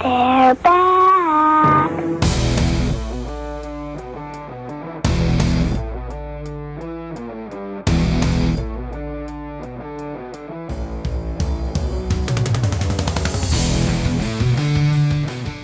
[0.00, 1.90] They're back.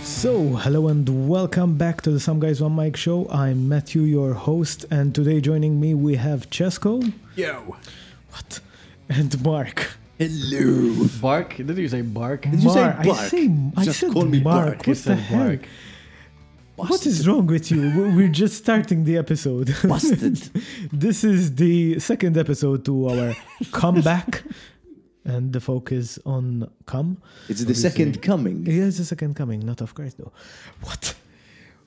[0.02, 3.28] So, hello and welcome back to the Some Guys One Mic show.
[3.30, 7.12] I'm Matthew, your host, and today joining me we have Chesco.
[7.36, 7.76] Yo.
[8.30, 8.58] What?
[9.08, 9.96] And Mark.
[10.18, 11.06] Hello.
[11.20, 11.56] Bark?
[11.56, 12.42] Did you say bark?
[12.42, 12.98] Did you say Mark.
[13.00, 13.28] I bark?
[13.30, 14.66] say, I Just said call me Mark.
[14.66, 14.78] Bark.
[14.78, 15.46] What You the said hell?
[15.48, 15.68] bark.
[16.76, 17.80] What is wrong with you?
[17.82, 19.74] We- We're just starting the episode.
[19.84, 20.36] Busted.
[20.92, 23.34] this is the second episode to our
[23.72, 24.42] comeback,
[25.24, 27.18] and the focus on come.
[27.48, 27.90] It's the Obviously.
[27.90, 28.66] second coming.
[28.66, 30.32] Yeah, it's the second coming, not of Christ though.
[30.82, 31.14] What?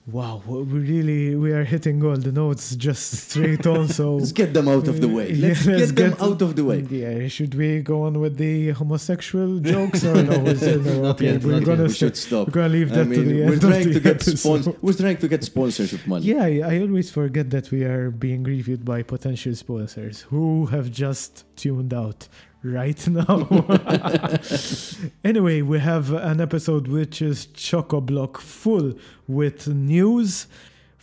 [0.09, 3.89] Wow, we really we are hitting all the notes just straight on.
[3.89, 5.33] So Let's get them out of the way.
[5.45, 6.79] Let's let's get them get- out of the way.
[6.89, 10.45] Yeah, should we go on with the homosexual jokes or no?
[10.45, 11.83] It- no, okay, yet, we're gonna.
[11.83, 12.47] We should stop.
[12.47, 14.59] we're gonna leave I that to mean, the we're end trying of to get spons-
[14.67, 14.77] episode.
[14.81, 16.25] We're trying to get sponsorship money.
[16.25, 20.89] Yeah, I I always forget that we are being reviewed by potential sponsors who have
[20.89, 22.29] just tuned out
[22.63, 23.47] right now.
[25.23, 28.93] anyway, we have an episode which is choco block full
[29.27, 30.47] with news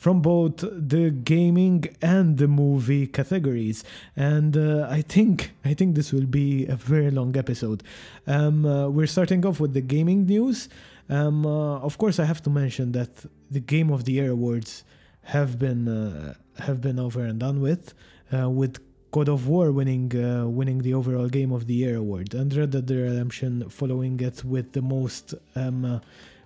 [0.04, 3.84] from both the gaming and the movie categories.
[4.16, 7.82] And uh, i think i think this will be a very long episode.
[8.26, 10.68] Um, uh, we're starting off with the gaming news.
[11.08, 13.12] Um, uh, of course i have to mention that
[13.50, 14.84] the game of the year awards
[15.22, 17.94] have been uh, have been over and done with
[18.34, 18.74] uh, with
[19.14, 22.70] God of War winning uh, winning the overall game of the year award and Red
[22.72, 26.00] Dead Redemption following it with the most um, uh,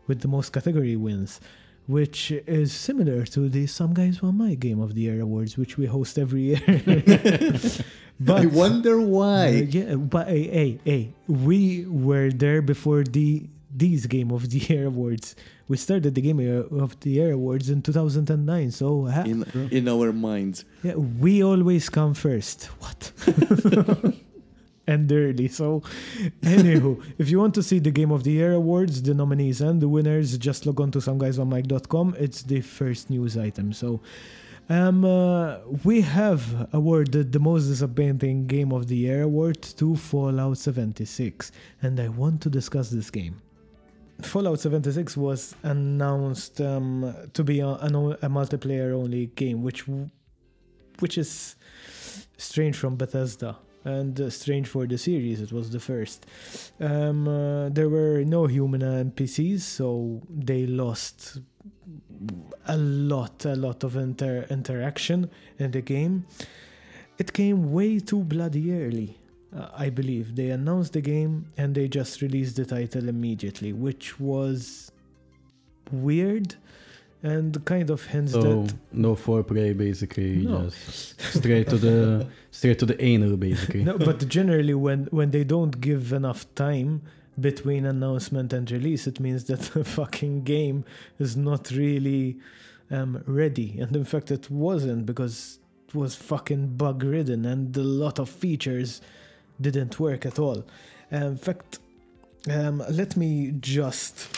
[0.06, 1.40] with the most category wins
[1.86, 2.30] which
[2.60, 5.86] is similar to the Some Guys One Mic Game of the Year awards which we
[5.86, 6.60] host every year
[8.20, 9.48] but I wonder uh, why.
[9.76, 14.86] yeah, but hey, hey, hey, we were there before the these Game of the Year
[14.86, 15.34] awards.
[15.68, 16.40] We started the Game
[16.84, 20.64] of the Year awards in 2009, so ha- In, in our minds.
[20.82, 22.64] yeah, we always come first.
[22.82, 23.12] What?
[24.86, 25.48] and early.
[25.48, 25.82] So,
[26.42, 29.80] anywho, if you want to see the Game of the Year awards, the nominees and
[29.80, 32.16] the winners, just log on to someguysonmic.com.
[32.18, 33.72] It's the first news item.
[33.74, 34.00] So,
[34.70, 40.58] um, uh, we have awarded the most disappointing Game of the Year award to Fallout
[40.58, 41.52] 76,
[41.82, 43.40] and I want to discuss this game.
[44.22, 49.84] Fallout 76 was announced um, to be a, a, a multiplayer-only game, which
[50.98, 51.54] which is
[52.36, 55.40] strange from Bethesda and uh, strange for the series.
[55.40, 56.26] It was the first.
[56.80, 61.38] Um, uh, there were no human NPCs, so they lost
[62.66, 66.26] a lot, a lot of inter- interaction in the game.
[67.18, 69.18] It came way too bloody early.
[69.56, 74.20] Uh, I believe they announced the game and they just released the title immediately, which
[74.20, 74.92] was
[75.90, 76.56] weird
[77.22, 80.46] and kind of hints So that no foreplay, basically.
[80.46, 80.64] No.
[80.64, 83.84] Just straight to the straight to the anal, basically.
[83.84, 87.02] no, but generally when when they don't give enough time
[87.40, 90.84] between announcement and release, it means that the fucking game
[91.18, 92.38] is not really
[92.90, 93.78] um, ready.
[93.80, 98.28] And in fact, it wasn't because it was fucking bug ridden and a lot of
[98.28, 99.00] features
[99.60, 100.64] didn't work at all.
[101.10, 101.78] in fact,
[102.50, 104.28] um, let me just.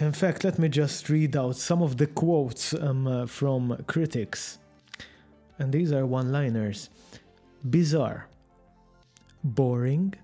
[0.00, 4.58] In fact, let me just read out some of the quotes um, uh, from critics.
[5.58, 6.88] And these are one liners
[7.68, 8.28] bizarre,
[9.42, 10.14] boring,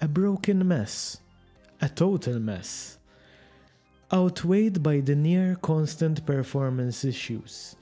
[0.00, 1.20] a broken mess,
[1.80, 2.98] a total mess,
[4.12, 7.76] outweighed by the near constant performance issues.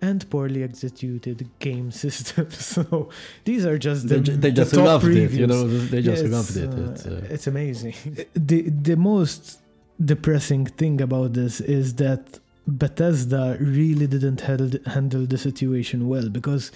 [0.00, 2.56] And poorly executed game systems.
[2.74, 3.08] So
[3.44, 5.66] these are just the, They, ju- they the just top loved it, you know.
[5.66, 6.68] They just Yeah, loved it.
[6.70, 7.94] uh, It's, uh, it's amazing.
[8.34, 9.42] the the most
[10.12, 16.72] depressing thing about this is that Bethesda really didn't held, handle the situation well because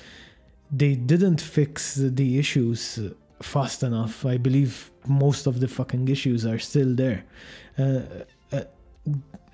[0.73, 2.81] they didn't fix the issues
[3.43, 4.25] fast enough.
[4.25, 7.25] I believe most of the fucking issues are still there.
[7.79, 8.01] Uh,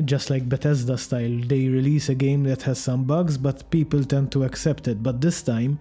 [0.04, 4.30] just like Bethesda style, they release a game that has some bugs, but people tend
[4.32, 5.02] to accept it.
[5.02, 5.78] But this time,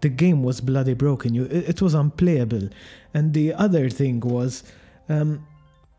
[0.00, 1.34] the game was bloody broken.
[1.34, 2.68] You, it, was unplayable.
[3.14, 4.62] And the other thing was,
[5.08, 5.46] um,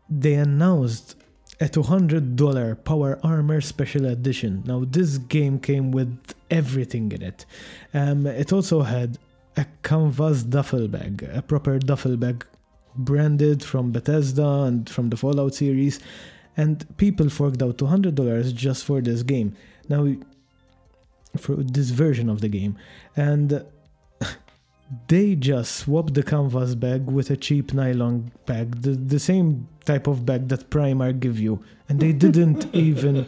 [0.08, 1.16] they announced
[1.60, 4.62] a $200 Power Armor Special Edition.
[4.66, 6.18] Now, this game came with
[6.50, 7.44] everything in it.
[7.92, 9.18] Um, it also had
[9.56, 12.46] a canvas duffel bag, a proper duffel bag
[12.96, 16.00] branded from Bethesda and from the Fallout series.
[16.56, 19.56] And people forked out $200 just for this game.
[19.88, 20.06] Now,
[21.38, 22.76] for this version of the game.
[23.16, 23.64] And
[25.08, 30.06] they just swapped the canvas bag with a cheap nylon bag, the, the same type
[30.08, 33.26] of bag that Primark give you, and they didn't even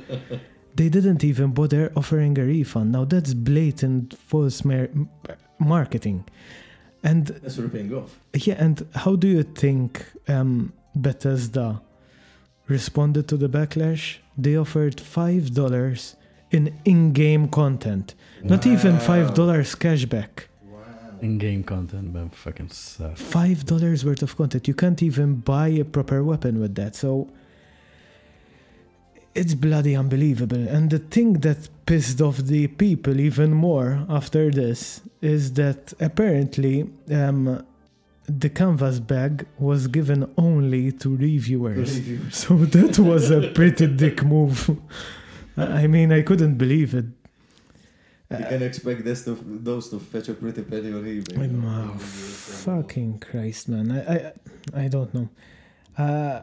[0.75, 2.91] they didn't even bother offering a refund.
[2.93, 4.89] Now that's blatant false mar-
[5.61, 6.25] marketing.
[7.05, 8.19] And That's ripping off.
[8.35, 11.81] yeah, and how do you think um, Bethesda
[12.69, 14.19] responded to the backlash?
[14.37, 16.17] They offered five dollars
[16.51, 20.49] in in-game content, not even five dollars cashback.
[21.21, 23.21] In-game content, but fucking sucks.
[23.21, 24.67] Five dollars worth of content.
[24.67, 26.97] You can't even buy a proper weapon with that.
[26.97, 27.29] So
[29.35, 30.69] it's bloody unbelievable.
[30.69, 36.91] And the thing that pissed off the people even more after this is that apparently
[37.11, 37.65] um,
[38.27, 42.01] the canvas bag was given only to reviewers.
[42.31, 44.71] So that was a pretty dick move.
[45.57, 47.07] I mean, I couldn't believe it.
[48.31, 51.95] You can expect this to, those to fetch a pretty penny on eBay.
[51.95, 53.93] Uh, fucking Christ, man.
[53.93, 54.33] I,
[54.79, 55.29] I, I don't know.
[55.99, 56.41] Uh,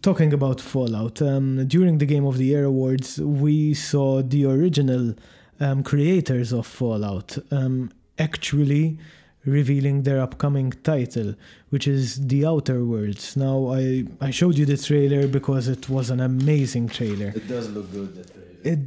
[0.00, 5.14] talking about Fallout, um, during the Game of the Year awards, we saw the original
[5.60, 8.98] um, creators of Fallout um, actually
[9.44, 11.34] revealing their upcoming title,
[11.70, 13.36] which is The Outer Worlds.
[13.36, 17.32] Now, I, I showed you the trailer because it was an amazing trailer.
[17.34, 18.14] It does look good.
[18.14, 18.48] That trailer.
[18.64, 18.78] It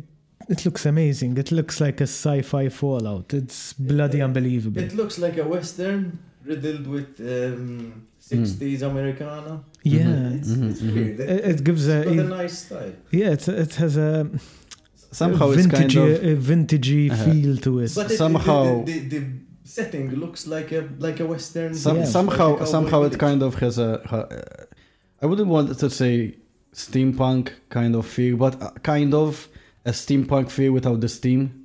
[0.48, 1.38] it looks amazing.
[1.38, 3.34] It looks like a sci-fi Fallout.
[3.34, 4.80] It's bloody unbelievable.
[4.82, 9.64] It looks like a western riddled with um, 60s Americana.
[9.84, 10.36] yeah, Mhm.
[10.38, 11.20] it's, Mhm, It's weird.
[11.20, 12.94] It, it, it gives a, has got a nice style.
[13.12, 13.32] yeah.
[13.32, 14.30] It, it has a
[15.12, 17.24] Somehow a it's vintagey, kind of a vintagey Uh-huh.
[17.32, 17.92] feel to it.
[17.96, 19.26] But it, Somehow- the, the, the
[19.66, 21.74] setting looks like a like a western.
[21.76, 22.06] Some, Yeah.
[22.06, 23.92] somehow Like somehow cowboy it kind of has a.
[24.14, 24.66] uh,
[25.22, 26.36] I wouldn't want to say
[26.74, 29.48] steampunk kind of feel, but uh, kind of
[29.86, 31.62] a steampunk feel without the steam.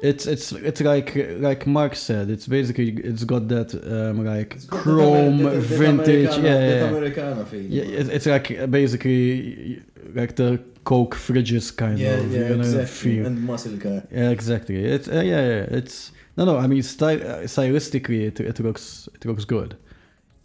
[0.00, 2.30] It's it's it's like like Mark said.
[2.30, 6.36] It's basically it's got that um, like It's got that chrome Amer- that- that vintage.
[6.36, 6.96] Americana- yeah, that yeah.
[6.96, 7.62] Americana feel.
[7.62, 9.82] Yeah, it- it's like basically
[10.14, 12.86] like the Coke fridges kind yeah, of yeah, you know, exactly.
[13.16, 13.26] feel.
[13.26, 14.04] And muscle car.
[14.12, 14.84] Yeah, exactly.
[14.84, 15.78] It's uh, yeah, yeah.
[15.78, 16.56] It's no, no.
[16.64, 19.70] I mean, sty- uh, stylistically, it, it looks it looks good.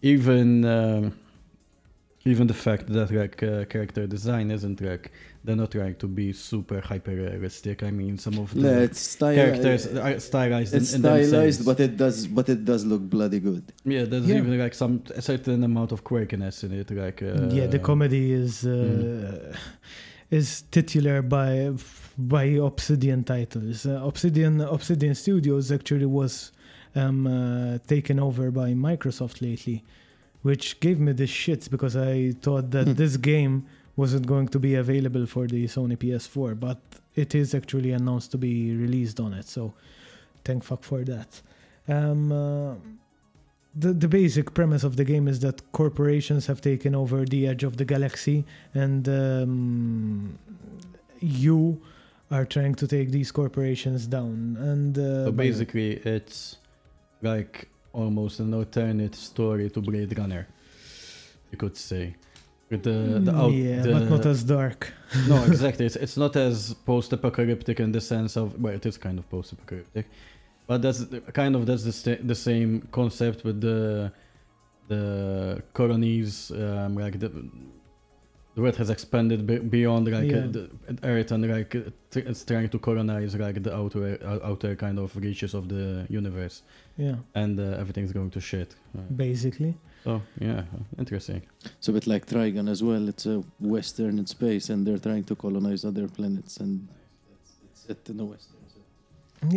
[0.01, 1.13] Even um,
[2.25, 5.11] even the fact that like uh, character design isn't like
[5.45, 7.83] they're not trying to be super hyper realistic.
[7.83, 10.73] I mean, some of the No, it's style, characters are stylized.
[10.73, 13.63] It's in, in stylized, but it does, but it does look bloody good.
[13.85, 14.37] yeah, there's Yeah.
[14.37, 16.87] even like some a certain amount of quirkiness in it.
[16.91, 19.57] Like uh, yeah, the comedy is uh, Mhm.
[20.31, 21.51] is titular by
[22.17, 23.85] by Obsidian titles.
[23.85, 26.51] Uh, Obsidian Obsidian Studios actually was
[26.95, 29.83] um, uh, taken over by Microsoft lately,
[30.43, 32.93] which gave me the shits because I thought that Hmm.
[32.93, 33.65] this game
[33.95, 36.79] wasn't going to be available for the Sony PS4, but
[37.15, 39.47] it is actually announced to be released on it.
[39.47, 39.73] So
[40.45, 41.41] thank fuck for that.
[41.87, 42.75] Um, uh,
[43.75, 47.63] the, the basic premise of the game is that corporations have taken over the edge
[47.63, 50.37] of the galaxy and um,
[51.19, 51.81] you
[52.35, 56.57] are trying to take these corporations down and uh, So basically, it's
[57.21, 57.53] like
[57.93, 60.43] almost an alternate story to Blade Runner.
[61.51, 62.15] You could say.
[62.69, 62.97] With the,
[63.27, 64.81] the Mm, out, yeah the, but not as dark
[65.31, 65.85] no, exactly.
[65.85, 70.05] It's, it's not as post-apocalyptic in the sense of well, it is kind of post-apocalyptic,
[70.65, 70.99] but that's
[71.33, 74.11] kind of that's the sta- the same concept with the
[74.87, 76.51] the colonies.
[76.51, 77.29] Um, like the
[78.55, 80.45] the world has expanded be- beyond like Yeah.
[80.45, 80.69] uh, the
[81.03, 85.15] Earth and like uh, it's trying to colonize like the outer uh, outer kind of
[85.15, 86.61] reaches of the universe,
[86.97, 88.75] yeah and uh, everything's going to shit.
[88.97, 90.63] Uh, basically so yeah,
[90.99, 91.41] interesting.
[91.77, 93.07] It's a bit like Trigun as well.
[93.07, 96.87] It's a western in space, and they're trying to colonize other planets, and
[97.71, 98.57] it's set in the western.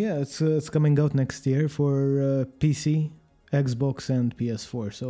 [0.05, 1.93] yeah it's uh, it's coming out next year for
[2.29, 3.11] uh, pc
[3.53, 5.09] xbox and ps4 so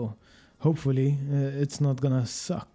[0.58, 2.72] hopefully uh, it's not gonna suck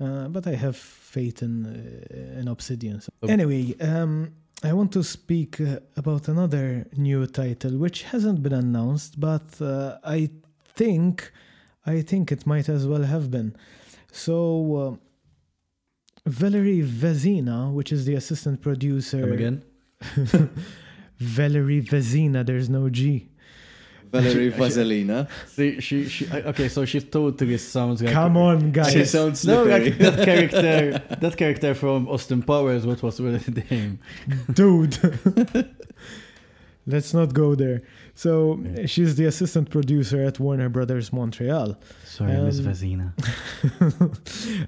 [0.00, 3.10] uh, but i have faith in uh, in obsidian so.
[3.22, 8.52] So- anyway um I want to speak uh, about another new title which hasn't been
[8.52, 10.28] announced, but uh, I
[10.76, 11.32] think
[11.86, 13.56] I think it might as well have been.
[14.12, 14.36] So
[14.76, 14.96] uh,
[16.26, 19.62] Valerie Vezina, which is the assistant producer, Come again?
[21.18, 23.29] Valerie Vezina, there's no G.
[24.12, 25.28] Valerie Vaselina.
[25.46, 28.12] See, she, she, okay, so she totally sounds like.
[28.12, 28.92] Come on, guys.
[28.92, 32.86] She sounds No, like that character, that character from Austin Powers.
[32.86, 33.98] What was really the name?
[34.52, 34.96] dude.
[36.86, 37.82] Let's not go there.
[38.14, 38.86] So Yeah.
[38.86, 41.76] she's the assistant producer at Warner Brothers Montreal.
[42.04, 43.12] Sorry, Miss Um, Vezina.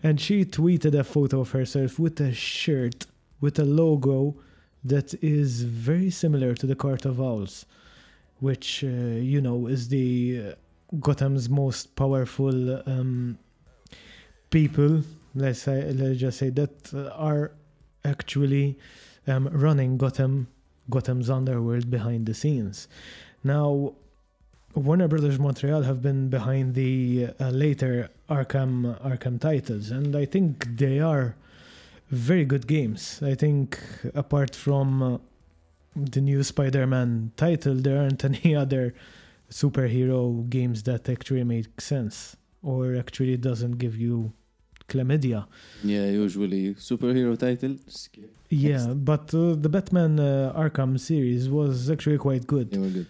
[0.02, 3.06] and she tweeted a photo of herself with a shirt
[3.40, 4.36] with a logo
[4.84, 7.66] that is very similar to the Court of Owls,
[8.42, 8.88] which uh,
[9.32, 10.54] you know is the uh,
[11.00, 13.38] Gotham's most powerful um,
[14.50, 15.02] people.
[15.34, 17.52] Let's say, let's just say that uh, are
[18.04, 18.78] actually
[19.28, 20.48] um, running Gotham,
[20.90, 22.88] Gotham's underworld behind the scenes.
[23.44, 23.94] Now,
[24.74, 30.66] Warner Brothers Montreal have been behind the uh, later Arkham Arkham titles, and I think
[30.78, 31.36] they are
[32.10, 33.20] very good games.
[33.22, 33.78] I think
[34.14, 35.18] apart from uh,
[35.96, 38.94] the new Spider-Man title, there aren't any other
[39.50, 44.32] superhero games that actually make sense or actually doesn't give you
[44.88, 45.46] chlamydia.
[45.84, 47.76] Yeah, usually superhero title.
[47.88, 48.30] Skip.
[48.48, 52.70] Yeah, but uh, the Batman uh, Arkham series was actually quite good.
[52.70, 53.06] They were good.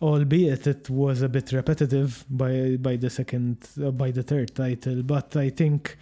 [0.00, 4.98] albeit it was a bit repetitive by by the second uh, by the third title
[5.14, 5.96] but i think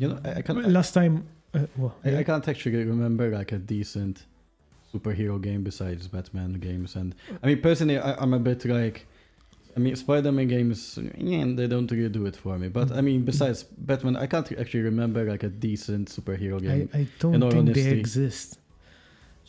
[0.00, 1.14] You know, I- I can- last time
[1.56, 4.24] uh, well, I, I can't actually remember like a decent
[4.92, 9.06] superhero game besides Batman games, and I mean personally, I, I'm a bit like,
[9.76, 12.68] I mean Spider-Man games, yeah, they don't really do it for me.
[12.68, 16.88] But I mean, besides Batman, I can't actually remember like a decent superhero game.
[16.94, 18.58] I, I don't in all think they exist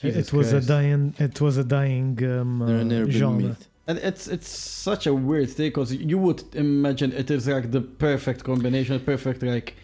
[0.01, 0.65] Jesus it was Christ.
[0.65, 3.67] a dying it was a dying um, uh, genre myth.
[3.87, 7.81] And it's it's such a weird thing because you would imagine it is like the
[7.81, 9.75] perfect combination, perfect like,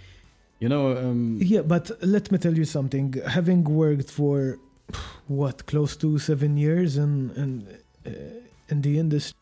[0.59, 3.13] you know, um, yeah but let me tell you something.
[3.27, 4.59] Having worked for
[5.27, 7.51] what close to seven years in in,
[8.05, 8.11] uh,
[8.69, 9.37] in the industry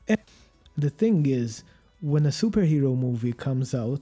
[0.77, 1.63] the thing is
[1.99, 4.01] when a superhero movie comes out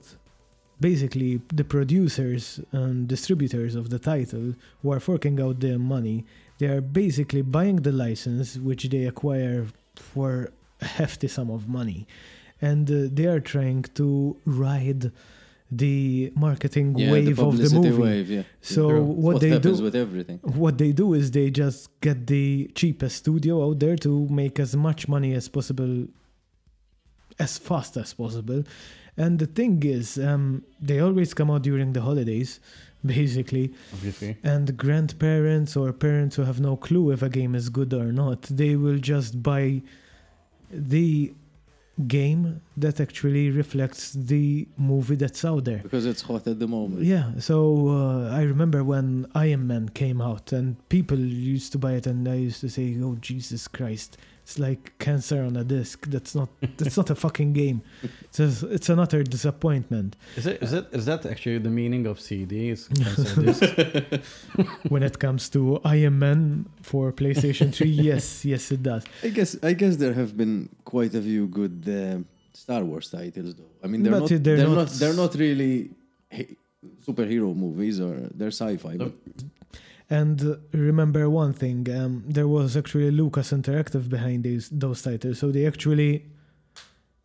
[0.80, 6.24] basically the producers and distributors of the title who are forking out their money
[6.60, 10.52] they are basically buying the license which they acquire for
[10.82, 12.06] a hefty sum of money.
[12.60, 15.10] And uh, they are trying to ride
[15.70, 18.30] the marketing Yeah, wave the of the publicity movie wave.
[18.30, 18.42] Yeah.
[18.60, 19.02] so True.
[19.04, 20.38] what, what they happens do with everything.
[20.42, 24.74] what they do is they just get the cheapest studio out there to make as
[24.76, 26.06] much money as possible
[27.38, 28.64] as fast as possible
[29.16, 32.60] and the thing is um, they always come out during the holidays
[33.06, 34.36] basically obviously.
[34.42, 38.42] and grandparents or parents who have no clue if a game is good or not
[38.42, 39.80] they will just buy
[40.70, 41.32] the
[42.08, 47.02] game that actually reflects the movie that's out there Because it's hot at the moment.
[47.02, 51.92] yeah, so uh, I remember when Iron Man came out and people used to buy
[51.92, 56.06] it and I used to say, "Oh Jesus Christ, it's like cancer on a disc.
[56.14, 57.82] That's not that's not a fucking game.
[58.24, 62.06] It's a, it's an utter disappointment Is it is that is that actually the meaning
[62.06, 62.80] of CDs?
[64.88, 67.88] When it comes to Iron Man for PlayStation 3.
[68.10, 69.04] yes, yes it does.
[69.22, 72.18] I guess I guess there have been quite a few good uh,
[72.54, 73.72] Star Wars titles though.
[73.84, 75.90] I mean they're But not they're they're, not- not, they're not really
[76.30, 76.56] he-
[77.06, 78.96] superhero movies or they're sci-fi.
[78.96, 79.12] But
[80.10, 85.52] And remember one thing, um, there was actually Lucas Interactive behind these those titles, so
[85.52, 86.26] they actually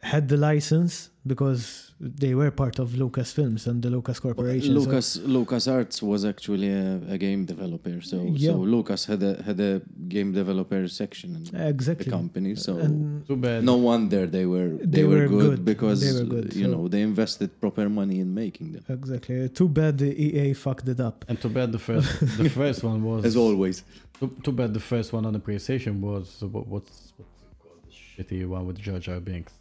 [0.01, 4.73] had the license because they were part of Lucas Films and the Lucas Corporation.
[4.73, 8.51] so- Lucas Lucas Arts was actually a, a game developer, so Yeah.
[8.51, 9.81] so Lucas had a had a
[10.15, 12.55] game developer section in the company.
[12.55, 13.63] So and Too bad.
[13.63, 15.65] no wonder they were they, They were, were good, good.
[15.71, 18.83] because They were good, you so- know they invested proper money in making them.
[18.89, 19.47] exactly.
[19.49, 21.17] Too bad the EA fucked it up.
[21.29, 22.07] And too bad the first
[22.41, 23.83] the first one was As always,
[24.19, 27.79] Too, too bad the first one on the PlayStation was what, what's what's it called?
[27.87, 29.53] The shitty one with Jar Jar Binks.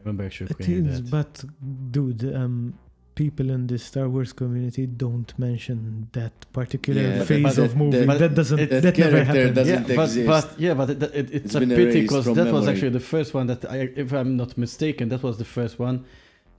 [0.00, 1.10] I remember actually It playing is, that.
[1.10, 1.44] but
[1.92, 2.74] dude, um,
[3.14, 8.04] people in the Star Wars community don't mention that particular Yeah, phase of it- movie.
[8.06, 8.58] that- that doesn't.
[8.58, 9.56] it- that, that never happened.
[9.66, 12.66] yeah, but, but yeah, but it, it, it's, It's a pity because from that was
[12.66, 16.04] actually the first one that I, if I'm not mistaken, that was the first one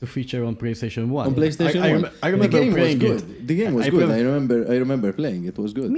[0.01, 1.25] to feature on PlayStation One.
[1.27, 3.21] on PlayStation I, I, One, rem- I remember the game was good.
[3.21, 3.47] it.
[3.47, 4.05] The game was I good.
[4.07, 5.41] play- I remember I remember playing.
[5.51, 5.89] It was good.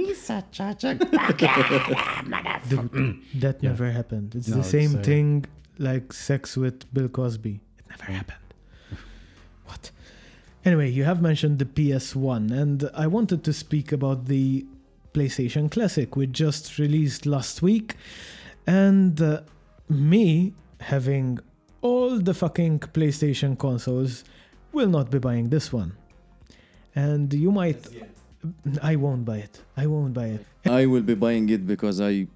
[2.68, 3.68] Dude, that Yeah.
[3.70, 4.34] never happened.
[4.34, 5.44] It's No, the it's, same uh, thing
[5.78, 7.60] like sex with Bill Cosby.
[7.78, 8.38] It never happened.
[9.66, 9.90] what?
[10.64, 14.66] Anyway, you have mentioned the PS1, and I wanted to speak about the
[15.12, 17.96] PlayStation Classic, which just released last week.
[18.66, 19.42] And uh,
[19.88, 21.38] me having
[21.82, 24.24] all the fucking PlayStation consoles
[24.72, 25.96] will not be buying this one.
[26.94, 27.86] And you might.
[28.82, 29.62] I won't buy it.
[29.76, 30.46] I won't buy it.
[30.66, 32.26] I will be buying it because I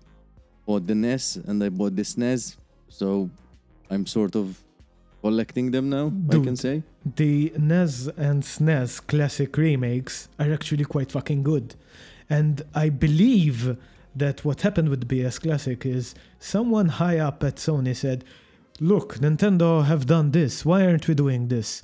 [0.66, 2.56] bought the NES and I bought the SNES,
[2.88, 3.30] so
[3.90, 4.62] I'm sort of
[5.22, 6.12] collecting them now.
[6.30, 6.82] I can say.
[7.16, 11.74] the NES and SNES classic remakes are actually quite fucking good.
[12.30, 13.76] And I believe
[14.14, 18.24] that what happened with PS Classic is someone high up at Sony said,
[18.80, 20.64] Look, Nintendo have done this.
[20.64, 21.82] Why aren't we doing this?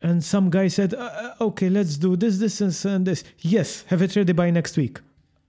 [0.00, 3.24] And some guy said, uh, uh, Okay, let's do this, this, and this.
[3.40, 5.00] Yes, have it ready by next week.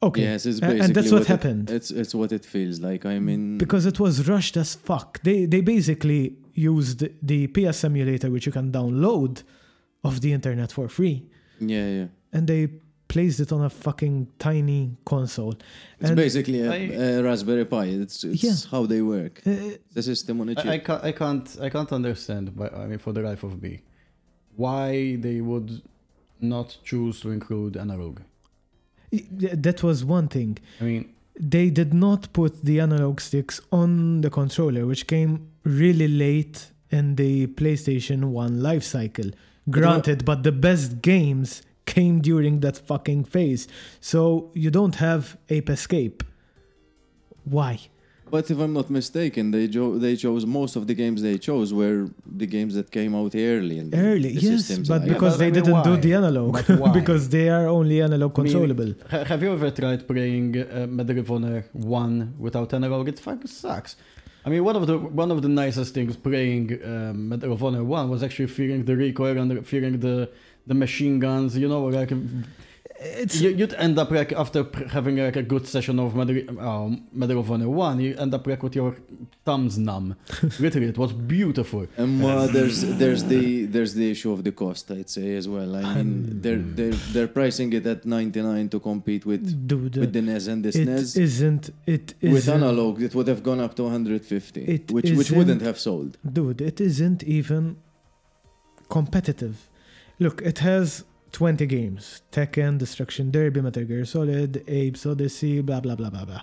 [0.01, 0.21] Okay.
[0.21, 1.69] Yes, it's A- and basically that's what it- happened.
[1.69, 3.05] it's it's what it feels like.
[3.05, 5.21] I mean, because it was rushed as fuck.
[5.23, 9.43] They they basically used the PS emulator, which you can download
[10.03, 11.25] off the internet for free,
[11.59, 12.05] yeah, yeah.
[12.31, 12.69] and they
[13.09, 15.53] placed it on a fucking tiny console.
[15.99, 17.85] It's And, basically a, I- a Raspberry Pi.
[18.03, 18.55] It's it's Yeah.
[18.71, 19.41] how they work.
[19.45, 19.51] uh,
[19.93, 20.65] The system on a chip.
[20.65, 22.55] I, I can't I can't I can't understand.
[22.55, 23.81] But I mean, for the life of me,
[24.55, 25.81] why they would
[26.39, 28.19] not choose to include analog.
[29.11, 30.57] That was one thing.
[30.79, 36.07] I mean, They did not put the analog sticks on the controller, which came really
[36.07, 39.31] late in the PlayStation 1 life cycle.
[39.69, 43.67] Granted, but the best games came during that fucking phase.
[44.01, 46.23] So you don't have Ape Escape.
[47.45, 47.79] Why?
[48.35, 51.69] But if I'm not mistaken, they jo- they chose most of the games they chose
[51.79, 51.99] were
[52.41, 53.77] the games that came out early.
[53.81, 56.13] In the, Early, the yes, but like- because but I they mean, didn't do the
[56.21, 56.51] analog.
[56.99, 58.91] Because they are only analog I mean, controllable.
[59.13, 63.03] ha- have you ever tried playing uh, Medal of Honor 1 without analog?
[63.13, 63.95] It fucking sucks.
[64.45, 67.83] I mean, one of the one of the nicest things playing um, Medal of Honor
[67.83, 70.15] 1 was actually feeling the recoil and feeling the
[70.69, 71.57] the machine guns.
[71.63, 72.11] You know, like
[73.01, 76.89] it's you, you'd end up like after having like a good session of Medal, uh,
[77.13, 78.95] Medal of Honor 1, you end up like with your
[79.45, 80.15] thumbs numb.
[80.59, 81.87] Literally, it was beautiful.
[81.97, 85.75] And uh, there's there's the there's the issue of the cost, I'd say as well.
[85.75, 89.95] I mean, they're they're they're pricing it at 99 to compete with dude.
[89.95, 91.17] with the NES and the SNES.
[91.17, 91.69] isn't.
[91.85, 92.33] It isn't.
[92.33, 95.79] With analog, it would have gone up to 150, It which which wouldn't isn't- have
[95.79, 96.17] sold.
[96.33, 97.77] Dude, it isn't even
[98.89, 99.69] competitive.
[100.19, 105.95] Look, it has 20 games Tekken, Destruction Derby, Metal Gear Solid, Abe's Oddysee, blah, blah,
[105.95, 106.41] blah, blah, blah.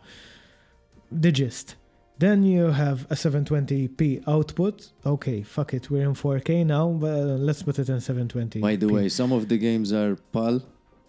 [1.10, 1.76] The gist.
[2.18, 4.90] Then you have a 720p output.
[5.04, 8.60] Okay, fuck it, we're in 4K now, but uh, let's put it in 720.
[8.60, 10.60] By the way, some of the games are PAL,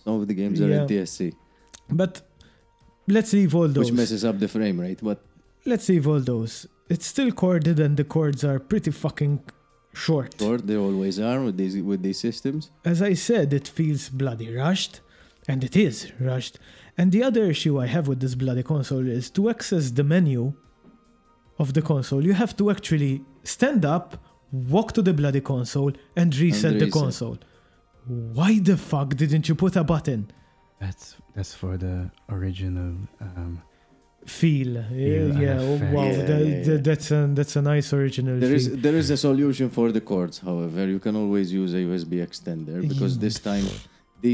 [0.04, 0.86] some of the games are Yeah.
[0.86, 1.34] NTSC,
[1.90, 2.22] But
[3.08, 3.86] let's leave all those.
[3.86, 5.00] which messes up the frame rate.
[5.02, 5.24] But
[5.66, 6.66] Let's leave all those.
[6.90, 9.40] It's still corded and the cords are pretty fucking
[10.06, 10.36] short.
[10.40, 12.62] sure, they always are with these with these systems.
[12.94, 14.94] As I said, it feels bloody rushed,
[15.48, 16.56] and it is rushed.
[16.98, 20.54] And the other issue I have with this bloody console is to access the menu
[21.60, 24.18] of the console, you have to actually stand up,
[24.52, 26.94] walk to the bloody console, and reset the reset.
[27.02, 27.38] console.
[28.06, 30.32] Why the fuck didn't you put a button?
[30.80, 32.96] That's that's for the original.
[33.20, 33.62] Um,
[34.28, 35.58] Feel, yeah, yeah.
[35.62, 36.78] oh, wow, Yeah, that- yeah, that- yeah.
[36.90, 38.38] that's a that's a nice original.
[38.40, 38.78] There is feel.
[38.86, 40.40] there is a solution for the cords.
[40.40, 43.22] However, you can always use a USB extender because Yeah.
[43.26, 43.66] this time
[44.22, 44.34] the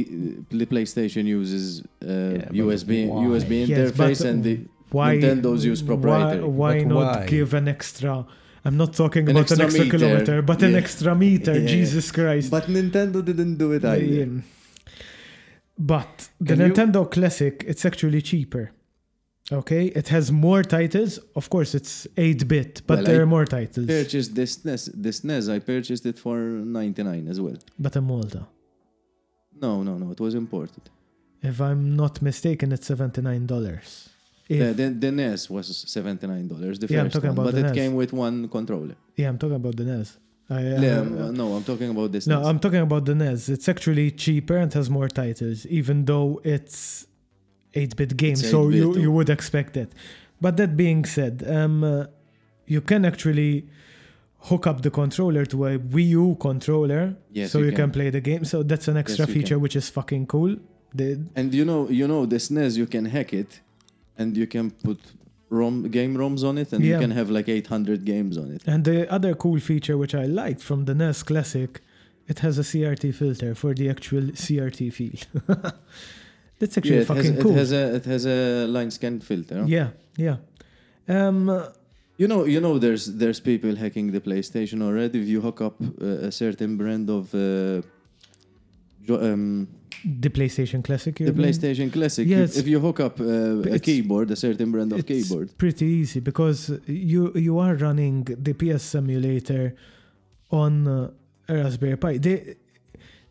[0.60, 3.24] the PlayStation uses uh, but USB why?
[3.28, 4.56] USB Yes, interface and the
[4.98, 6.42] why Nintendo's use proprietary.
[6.62, 7.26] Why, why not why?
[7.28, 8.26] give an extra?
[8.66, 9.98] I'm not talking An about an extra extra meter.
[9.98, 11.54] kilometer, but an extra meter.
[11.60, 11.68] Yeah.
[11.76, 12.50] Jesus Christ!
[12.50, 14.06] but Nintendo didn't do it either.
[14.06, 14.42] Yeah.
[15.78, 18.72] But the Can you- Nintendo Classic, it's actually cheaper.
[19.52, 21.20] Okay, it has more titles.
[21.36, 23.86] Of course, it's 8 bit, but Well, there I are more titles.
[23.90, 25.50] I purchased this NES, this NES.
[25.50, 27.58] I purchased it for 99 as well.
[27.78, 28.48] But in Malta.
[29.62, 30.12] No, no, no.
[30.12, 30.90] It was imported.
[31.42, 34.10] If I'm not mistaken, it's $79.
[34.50, 36.80] If, The, the, the NES was seventy-nine dollars.
[36.80, 37.74] The Yeah, I'm first talking one, about but it NES.
[37.76, 38.96] came with one controller.
[39.16, 40.18] yeah, I'm talking about the NES.
[40.50, 42.28] I, uh, yeah, um, no, I'm talking about this.
[42.28, 42.48] No, NES.
[42.48, 43.50] I'm talking about the NES.
[43.50, 47.08] It's actually cheaper and has more titles, even though it's
[47.74, 49.92] 8-bit game, It's so 8-bit you, you would expect it.
[50.42, 52.06] But that being said, um, uh,
[52.68, 53.68] you can actually
[54.50, 57.76] hook up the controller to a Wii U controller, Yes, so you can.
[57.78, 57.92] can.
[57.92, 58.44] play the game.
[58.46, 60.56] So that's an extra you feature, which is fucking cool.
[60.94, 63.62] The, And you know, you know, this NES you can hack it,
[64.18, 65.00] and you can put
[65.50, 66.96] ROM game ROMs on it, and Yeah.
[66.96, 68.62] you can have like 800 games on it.
[68.68, 71.82] and the other cool feature, which I liked from the NES Classic,
[72.28, 75.20] it has a CRT filter for the actual CRT feel.
[76.64, 78.40] that's actually Yeah, it has, fucking it has a it has a
[78.76, 79.62] line scan filter.
[79.78, 79.90] yeah,
[80.28, 80.38] yeah.
[81.08, 81.38] Um,
[82.22, 85.16] You know, you know, there's there's people hacking the PlayStation already.
[85.24, 87.82] If you hook up uh, a certain brand of uh,
[89.10, 89.68] um,
[90.22, 91.16] The PlayStation Classic.
[91.16, 91.36] the mean?
[91.46, 95.00] PlayStation Classic, Yeah, you- if you hook up uh, a keyboard, a certain brand of
[95.00, 99.74] It's keyboard, pretty easy because you you are running the PS simulator
[100.50, 101.10] on uh,
[101.50, 102.18] a Raspberry Pi.
[102.18, 102.36] The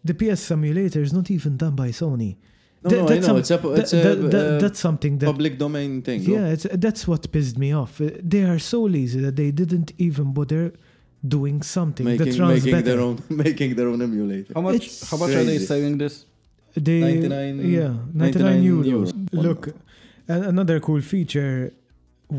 [0.05, 2.37] the PS simulator is not even done by Sony.
[2.85, 5.19] No, That- no, I know some- it's a That- a that- that- uh, that's something
[5.19, 6.21] that public domain thing.
[6.23, 8.01] yeah, it's, that's what pissed me off.
[8.01, 10.73] Uh, They are so lazy that they didn't even bother
[11.37, 12.85] doing something that making runs making better.
[12.91, 13.17] their own
[13.47, 14.53] making their own emulator.
[14.57, 14.75] how much?
[14.87, 16.15] It's How much are they selling this?
[16.75, 18.87] They, 99 yeah, 99 euros.
[19.13, 19.13] euros.
[19.47, 19.63] Look,
[20.29, 21.73] a- another cool feature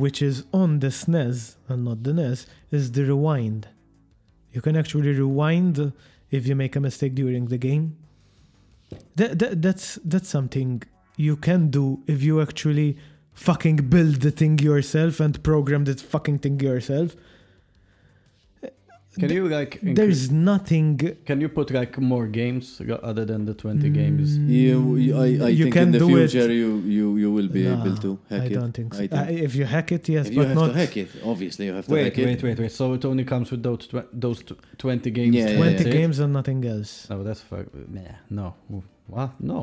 [0.03, 3.67] which is on the SNES and not the NES is the rewind.
[4.51, 5.93] You can actually rewind
[6.31, 7.85] if you make a mistake during the game.
[9.15, 10.83] That, that that's that's something
[11.17, 12.97] you can do if you actually
[13.33, 17.15] fucking build the thing yourself and program the fucking thing yourself.
[19.19, 20.97] Can you like incre- There's nothing.
[21.25, 24.37] can you put like more games other than the 20 games?
[24.37, 26.31] Mm, You, you- I, I you think can in the do it.
[26.31, 28.51] future you, you, you will be Nah, able to hack I it.
[28.51, 29.03] I don't think so.
[29.03, 31.09] I Uh, if you hack it, yes, If you but have not to hack it,
[31.23, 32.25] obviously you have to Wait, hack it.
[32.25, 32.71] wait, wait, wait.
[32.71, 35.35] So it only comes with those tw- those tw- 20 games.
[35.35, 35.91] Yeah, yeah, 20 that's it?
[35.91, 37.07] games and nothing else.
[37.11, 37.67] No, that's fuck.
[37.97, 38.55] Nah, no.
[39.07, 39.31] What?
[39.39, 39.61] No.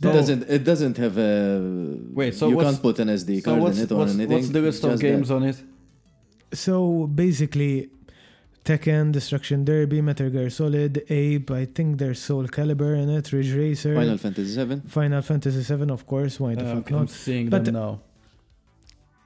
[0.00, 0.42] It doesn't.
[0.50, 1.96] It doesn't have a.
[2.12, 4.36] Wait, so you can't put an SD card what's, in it or what's, anything.
[4.36, 5.34] what's the list it's of just games that.
[5.36, 5.56] on it?
[6.52, 7.88] So basically,
[8.64, 13.52] Tekken, Destruction Derby, Metal Gear Solid, Ape, I think there's Soul Calibur in it, Ridge
[13.54, 14.80] Racer, Final Fantasy VII.
[14.86, 16.38] Final Fantasy 7, of course.
[16.38, 17.10] Why the Um, fuck I'm not?
[17.10, 18.00] seeing But- them now.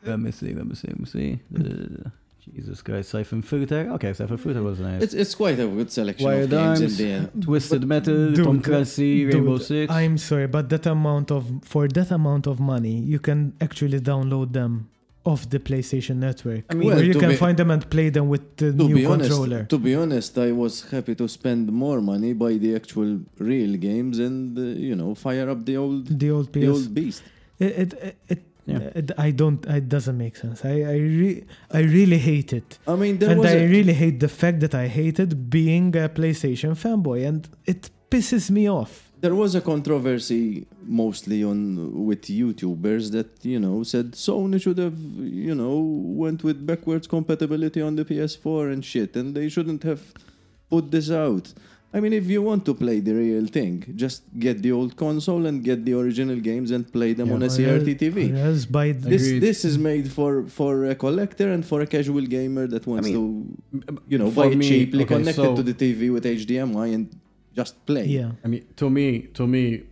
[0.04, 1.38] Let me see, let me see, let me see.
[1.54, 2.08] Uh,
[2.54, 3.90] Jesus Christ, Syphon Filter.
[3.94, 5.02] Okay, Syphon Filter was nice.
[5.02, 7.00] It's it's quite a good selection Wild of games Arms.
[7.00, 7.42] in the end.
[7.42, 9.92] Twisted Metal, Dude, Tom Clancy, Rainbow Six.
[9.92, 14.52] I'm sorry, but that amount of for that amount of money, you can actually download
[14.52, 14.88] them
[15.30, 18.08] off the PlayStation Network, I mean- where Well, you can be- find them and play
[18.16, 19.64] them with the new be honest, controller.
[19.74, 24.18] to be honest, I was happy to spend more money buy the actual real games
[24.18, 26.60] and uh, you know fire up the old the old PS.
[26.62, 27.22] the old beast.
[27.58, 28.98] It, it, it, it, Yeah.
[29.00, 29.60] it- I don't.
[29.80, 30.58] It doesn't make sense.
[30.64, 31.30] I I, re,
[31.78, 34.58] I really hate it, I mean, there and was I a, really hate the fact
[34.64, 37.40] that I hated being a PlayStation fanboy, and
[37.72, 39.05] it pisses me off.
[39.20, 44.98] There was a controversy mostly on with YouTubers that you know said Sony should have
[45.48, 45.78] you know
[46.24, 50.02] went with backwards compatibility on the PS4 and shit, and they shouldn't have
[50.70, 51.52] put this out.
[51.94, 55.46] I mean, if you want to play the real thing, just get the old console
[55.46, 58.34] and get the original games and play them on a CRT TV.
[58.34, 59.40] Or else buy th- This Agreed.
[59.40, 63.14] this is made for for a collector and for a casual gamer that wants mean,
[63.16, 66.24] to you know for buy it cheaply, okay, connect it so- to the TV with
[66.26, 67.06] HDMI and
[67.56, 68.04] just play.
[68.06, 68.30] yeah.
[68.44, 69.82] I mean, to me, to me,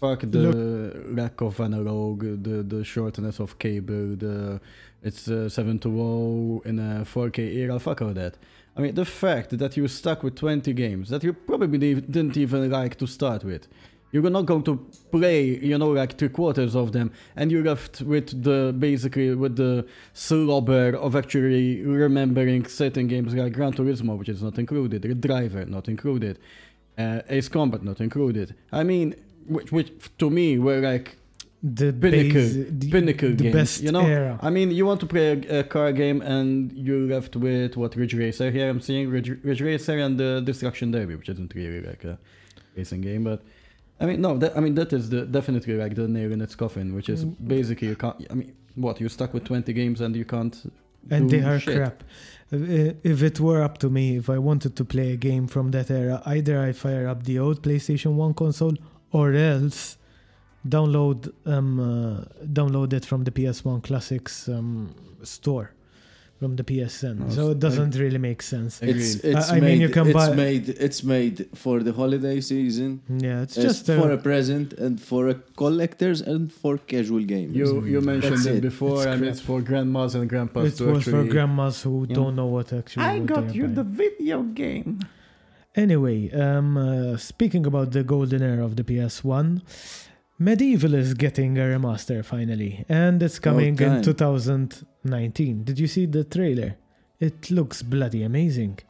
[0.00, 4.60] fuck the lack of analog, the the shortness of cable, the
[5.02, 7.78] it's uh, 720 in a 4K era.
[7.78, 8.36] Fuck all that.
[8.76, 12.70] I mean, the fact that you're stuck with 20 games that you probably didn't even
[12.70, 13.66] like to start with.
[14.12, 14.76] You're not going to
[15.10, 19.56] play, you know, like three quarters of them, and you're left with the basically with
[19.56, 25.22] the slobber of actually remembering certain games like Gran Turismo, which is not included, Red
[25.22, 26.38] Driver not included,
[26.98, 28.54] uh, Ace Combat not included.
[28.72, 29.14] I mean,
[29.46, 31.16] which, which to me were like
[31.62, 34.04] The Pinnacle- base- the, pinnacle the games, best you know?
[34.06, 34.38] era.
[34.42, 37.94] I mean, you want to play a, a car game and you're left with what
[37.96, 38.50] Ridge Racer.
[38.50, 42.18] Here I'm seeing Ridge, Ridge Racer and the Destruction Derby, which isn't really like a
[42.76, 43.42] racing game, but
[44.00, 46.56] I mean, no, that, I mean that is the definitely like the nail in its
[46.56, 48.16] coffin, which is basically you can't.
[48.30, 50.56] I mean, what you're stuck with 20 games and you can't.
[51.10, 51.76] and they are shit.
[51.76, 52.02] crap.
[52.52, 55.90] If it were up to me, if I wanted to play a game from that
[55.90, 58.74] era, either I fire up the old PlayStation 1 console
[59.10, 59.96] or else
[60.68, 65.72] download um uh, download it from the PS1 Classics um, store
[66.42, 67.16] from the PSN.
[67.30, 68.82] so it doesn't really make sense.
[68.82, 70.34] It's, it's I, I made, mean, you can it's buy.
[70.34, 72.90] Made, it's made for the holiday season.
[73.08, 77.24] Yeah, it's, it's just for a, a present and for a collectors and for casual
[77.34, 77.54] games.
[77.60, 79.00] You you mentioned it before.
[79.06, 80.80] I mean, it's for grandmas and grandpas.
[80.80, 82.16] It was for grandmas who yeah.
[82.18, 83.04] don't know what actually.
[83.04, 83.78] I got you buying.
[83.78, 84.90] the video game.
[85.84, 89.46] Anyway, um, uh, speaking about the golden era of the PS1,
[90.40, 94.84] MediEvil is getting a remaster finally, and it's coming in 2000.
[95.04, 95.64] 19.
[95.64, 96.76] Did you see the trailer?
[97.20, 98.80] It looks bloody amazing.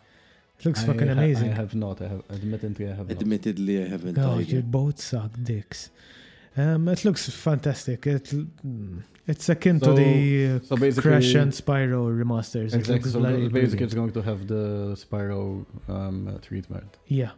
[0.59, 1.51] It looks I fucking ha- amazing.
[1.51, 2.01] I have not.
[2.01, 3.87] I have admittedly I have admittedly not.
[3.87, 4.19] I haven't.
[4.19, 5.91] Oh, you both suck dicks.
[6.57, 8.07] Um, it looks fantastic.
[8.07, 12.75] It mm, it's akin so, to the uh, so Crash and Spyro remasters.
[12.75, 13.11] Exactly.
[13.11, 13.81] So basically, brilliant.
[13.81, 16.99] it's going to have the Spyro um, treatment.
[17.07, 17.31] Yeah,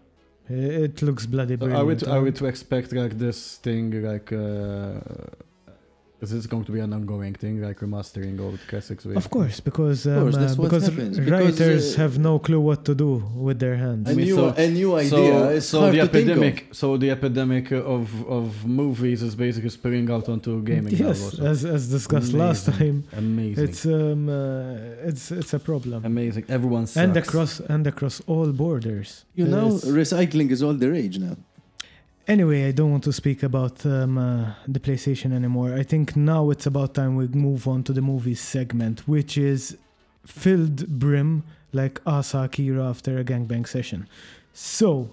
[0.49, 1.57] it looks bloody.
[1.57, 1.71] So.
[1.71, 4.33] Are we to, are we um, to expect like this thing like?
[4.33, 5.01] Uh,
[6.25, 9.03] is this going to be an ongoing thing like remastering old classics?
[9.21, 12.61] Of course, because Of course, um, uh, because happens, because, writers uh, have no clue
[12.71, 13.11] what to do
[13.47, 14.05] with their hands.
[14.09, 15.11] a I mean, new so- a new idea.
[15.11, 16.37] So, is so hard the to think of.
[16.39, 18.03] epidemic, so the epidemic of
[18.39, 18.47] of
[18.83, 20.95] movies is basically spilling out onto gaming.
[21.07, 21.19] yes,
[21.53, 26.45] as as discussed last time, amazing, it's um uh, it's it's a problem, amazing.
[26.59, 27.03] Everyone sucks.
[27.05, 29.09] and across and across all borders.
[29.41, 31.37] You know, It's- recycling is all the rage now.
[32.27, 35.75] Anyway, I don't want to speak about um, uh, the PlayStation anymore.
[35.75, 39.77] I think now it's about time we move on to the movies segment, which is
[40.25, 44.09] filled brim like Asa Akira after a gangbang session.
[44.55, 45.11] So,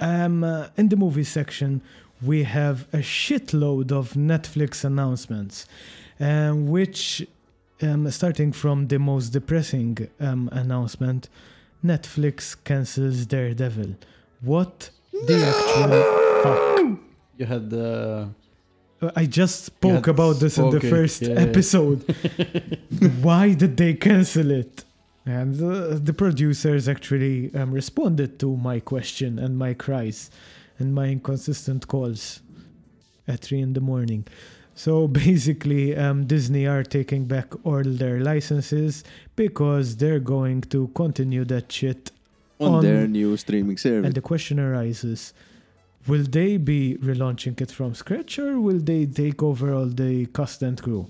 [0.00, 1.80] um, uh, in the movies section,
[2.20, 5.66] we have a shitload of Netflix announcements,
[6.18, 7.24] um, which,
[7.82, 11.28] um, starting from the most depressing um, announcement,
[11.84, 13.94] Netflix cancels Daredevil.
[14.40, 14.90] What
[15.26, 16.98] the actual fuck?
[17.36, 18.28] you had the
[19.00, 21.40] Uh, I just spoke had about this in the spoken, first yeah, yeah.
[21.40, 22.02] episode.
[23.22, 24.84] Why did they cancel it?
[25.24, 30.30] And uh, the producers actually um, responded to my question and my cries
[30.80, 32.40] and my inconsistent calls
[33.28, 34.26] at 3 in the morning.
[34.74, 39.04] So basically, um, Disney are taking back all their licenses
[39.36, 42.10] because they're going to continue that shit
[42.60, 44.06] on, on- their new streaming service.
[44.06, 45.32] and the question arises
[46.06, 50.62] will they be relaunching it from scratch or will they take over all the cast
[50.62, 51.06] and crew?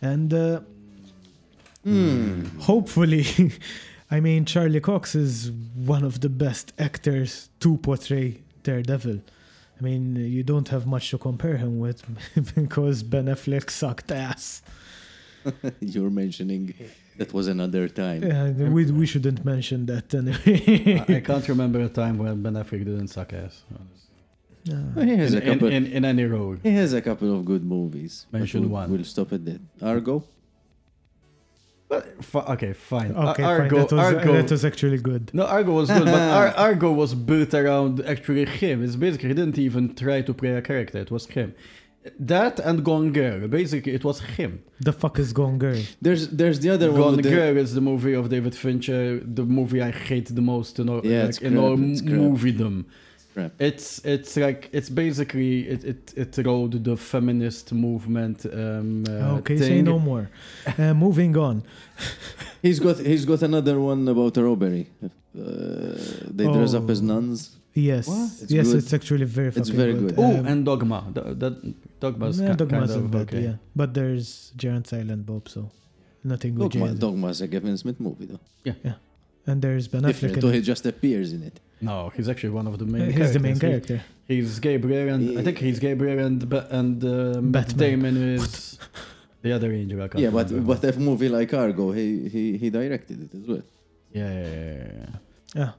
[0.00, 0.60] And uh,
[1.84, 2.44] Hmm.
[2.58, 3.24] hopefully,
[4.10, 5.50] I mean, Charlie Cox is
[5.94, 9.20] one of the best actors to portray Daredevil.
[9.78, 12.02] I mean, you don't have much to compare him with
[12.54, 14.62] because Ben Affleck sucked ass.
[15.80, 16.74] You're mentioning
[17.20, 18.20] that was another time.
[18.24, 21.04] Uh, we, we shouldn't mention that I, anyway.
[21.18, 23.54] I can't remember a time when Ben Affleck didn't suck ass.
[23.78, 24.16] honestly.
[24.72, 25.68] Uh, He has In, a couple.
[25.68, 26.56] in, in, in any role.
[26.62, 28.26] he has a couple of good movies.
[28.32, 28.90] Mention we'll, one.
[28.90, 29.60] We'll stop at that.
[29.82, 30.24] Argo.
[31.90, 33.12] But fi- okay, fine.
[33.16, 33.60] okay, Ar- fine.
[33.64, 35.24] Argo, That was, Argo, that was actually good.
[35.34, 38.82] No, Argo was good, but Ar- Argo was built around actually him.
[38.84, 40.98] It's basically he didn't even try to play a character.
[40.98, 41.52] It was him.
[42.18, 43.46] That and Gone Girl.
[43.48, 44.62] Basically, it was him.
[44.80, 45.80] The fuck is Gone Girl?
[46.00, 47.00] There's there's the other one.
[47.00, 50.40] Gone with the- Girl is the movie of David Fincher, the movie I hate the
[50.54, 52.84] most in all, Yeah, like, it's in all crap, it's moviedom.
[53.34, 53.52] Crap.
[53.60, 58.46] It's it's like it's basically it it, it rode the feminist movement.
[58.46, 59.68] Um, uh, okay, thing.
[59.68, 60.30] say no more.
[60.78, 61.62] Uh, moving on.
[62.62, 64.88] He's got he's got another one about a robbery.
[65.02, 65.08] Uh,
[66.36, 67.04] they dress up as Oh.
[67.04, 67.56] nuns.
[67.72, 68.08] Yes,
[68.42, 68.78] It's yes, good.
[68.78, 70.16] it's actually very It's very good.
[70.16, 70.18] good.
[70.18, 71.04] Oh, Um, and Dogma.
[71.14, 71.54] That, that
[72.00, 73.40] Dogma's yeah, ki- Dogma kind isn't of bad, okay.
[73.42, 73.54] yeah.
[73.76, 75.70] But there's Jay and Silent Bob, so
[76.24, 76.98] nothing with Dogma, Jason.
[77.00, 78.40] Dogma's a Kevin Smith movie though.
[78.64, 78.94] Yeah, yeah.
[79.46, 80.06] And there's Ben Affleck.
[80.08, 80.36] Different.
[80.36, 80.54] in So it.
[80.54, 81.60] he just appears in it.
[81.80, 83.06] No, he's actually one of the main.
[83.06, 83.32] He's characters.
[83.32, 84.02] the main He- character.
[84.28, 87.78] He's Gabriel, and I think he's Gabriel and Ba- and uh, Matt Batman.
[87.78, 88.78] Damon is
[89.42, 89.98] the other angel.
[90.16, 90.74] Yeah, but remember.
[90.76, 93.62] but a movie like Argo, he he he directed it as well.
[94.12, 95.16] yeah, yeah, yeah, yeah, yeah.
[95.60, 95.72] Yeah.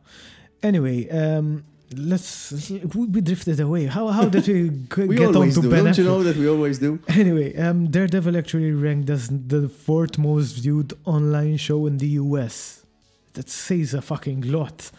[0.63, 1.63] Anyway, um,
[1.95, 2.51] let's.
[2.95, 3.85] We we drifted away.
[3.85, 4.69] How how did we
[5.07, 5.69] We get on to do.
[5.69, 6.99] Ben Don't you know that we always do?
[7.07, 12.85] Anyway, um, Daredevil actually ranked as the fourth most viewed online show in the US.
[13.33, 14.91] That says a fucking lot.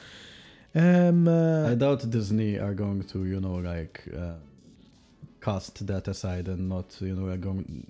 [0.75, 4.37] Um, uh, I doubt Disney are going to, you know, like uh,
[5.41, 7.87] cast that aside and not, you know, are going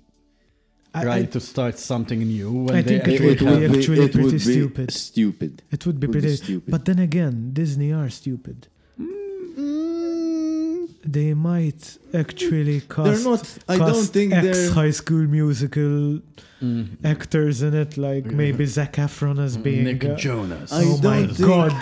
[0.93, 2.51] I- try I- to start something new.
[2.51, 4.91] When I they think it actually would be actually it pretty would be stupid.
[4.91, 5.61] Stupid.
[5.71, 6.35] it would be Would be pretty.
[6.35, 6.71] stupid.
[6.71, 8.67] But then again, Disney are stupid.
[8.99, 13.05] Mm, They might actually cast.
[13.05, 13.43] they're not.
[13.67, 14.71] I don't think ex they're.
[14.71, 16.19] High School Musical
[16.61, 16.87] Mm.
[17.03, 18.31] actors in it, like Yeah.
[18.41, 19.83] maybe Zac Efron as being.
[19.83, 20.71] Nick uh, Jonas.
[20.71, 21.73] I oh my don't think- god,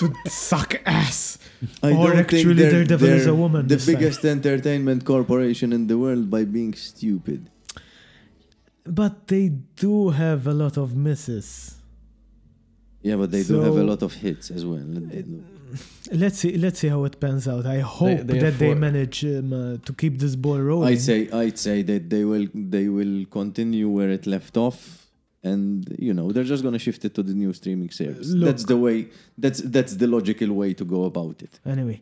[0.00, 0.06] to
[0.50, 1.38] suck ass.
[1.82, 3.94] I or don't actually think they're, Daredevil is a they're woman The this time.
[3.96, 7.40] biggest entertainment corporation in the world by being stupid.
[9.00, 9.46] But they
[9.84, 11.48] do have a lot of misses.
[13.02, 14.86] Yeah, but they do have a So- lot of hits as well.
[16.12, 16.56] Let's see.
[16.56, 17.66] Let's see how it pans out.
[17.66, 20.88] I hope they that they manage um, uh, to keep this ball rolling.
[20.88, 25.08] I'd say I'd say that they will they will continue where it left off,
[25.42, 28.28] and you know they're just gonna shift it to the new streaming service.
[28.28, 28.46] Look.
[28.46, 29.08] That's the way.
[29.38, 31.60] That's that's the logical way to go about it.
[31.64, 32.00] Anyway,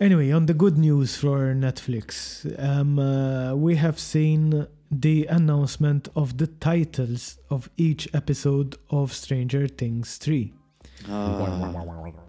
[0.00, 6.36] anyway, on the good news for Netflix, um, uh, we have seen the announcement of
[6.36, 10.52] the titles of each episode of Stranger Things 3.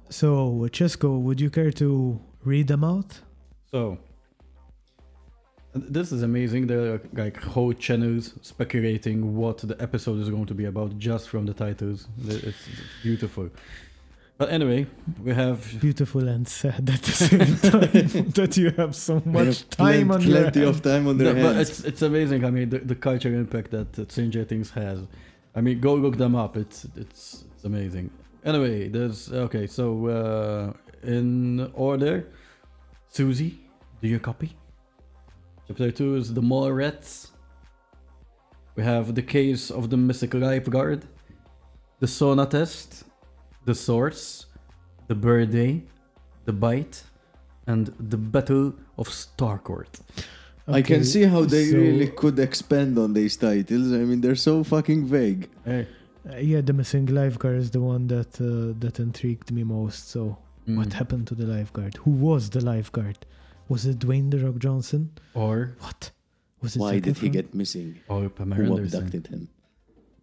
[0.09, 3.19] So, Chesco, would you care to read them out?
[3.71, 3.97] So,
[5.73, 6.67] this is amazing.
[6.67, 11.29] There are like whole channels speculating what the episode is going to be about just
[11.29, 12.07] from the titles.
[12.27, 12.67] It's, it's
[13.01, 13.49] beautiful.
[14.37, 14.87] But anyway,
[15.23, 17.39] we have Beautiful and sad at the same
[17.71, 20.81] time that you have so much have time plen- on your plenty of hands.
[20.81, 22.43] time on their No, but it's it's amazing.
[22.43, 24.99] I mean, the, the cultural impact that uh, Stranger Things has.
[25.55, 26.57] I mean, go look them up.
[26.57, 28.09] It's it's it's amazing.
[28.45, 29.67] Anyway, there's okay.
[29.67, 30.73] So uh,
[31.07, 32.27] in order,
[33.07, 33.59] Susie,
[34.01, 34.55] do you copy?
[35.67, 37.29] Chapter two is the Mallrats.
[38.75, 41.05] We have the case of the mystical lifeguard,
[41.99, 43.03] the sauna test,
[43.65, 44.47] the source,
[45.07, 45.83] the birthday,
[46.45, 47.03] the bite,
[47.67, 50.01] and the battle of Starcourt.
[50.67, 53.91] I can see how they so- really could expand on these titles.
[53.91, 55.49] I mean, they're so fucking vague.
[55.65, 55.87] Hey.
[56.29, 60.09] Uh, yeah, the missing lifeguard is the one that uh, that intrigued me most.
[60.09, 60.77] So, Mm.
[60.77, 61.97] what happened to the lifeguard?
[62.05, 63.17] Who was the lifeguard?
[63.67, 65.09] Was it Dwayne the Rock Johnson?
[65.33, 66.11] Or What?
[66.61, 67.99] Was it Why did he get missing?
[68.07, 68.99] or Pamela Who Anderson.
[68.99, 69.49] abducted him?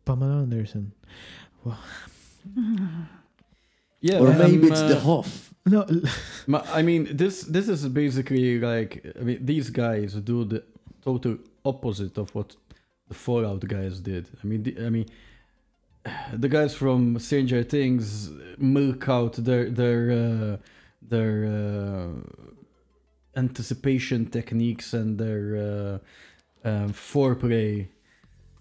[0.07, 0.93] Pamela Anderson?
[4.01, 5.53] Yeah, or um, maybe it's the uh, Hoff.
[5.67, 5.85] No,
[6.79, 10.63] I mean, this this is basically like I mean, these guys do the
[11.05, 12.57] total opposite of what
[13.09, 14.27] the Fallout guys did.
[14.43, 15.07] I mean, the, I mean,
[16.33, 20.57] the guys from Stranger Things milk out their their uh,
[21.03, 22.09] their uh,
[23.37, 26.01] anticipation techniques and their
[26.65, 27.89] uh, um, foreplay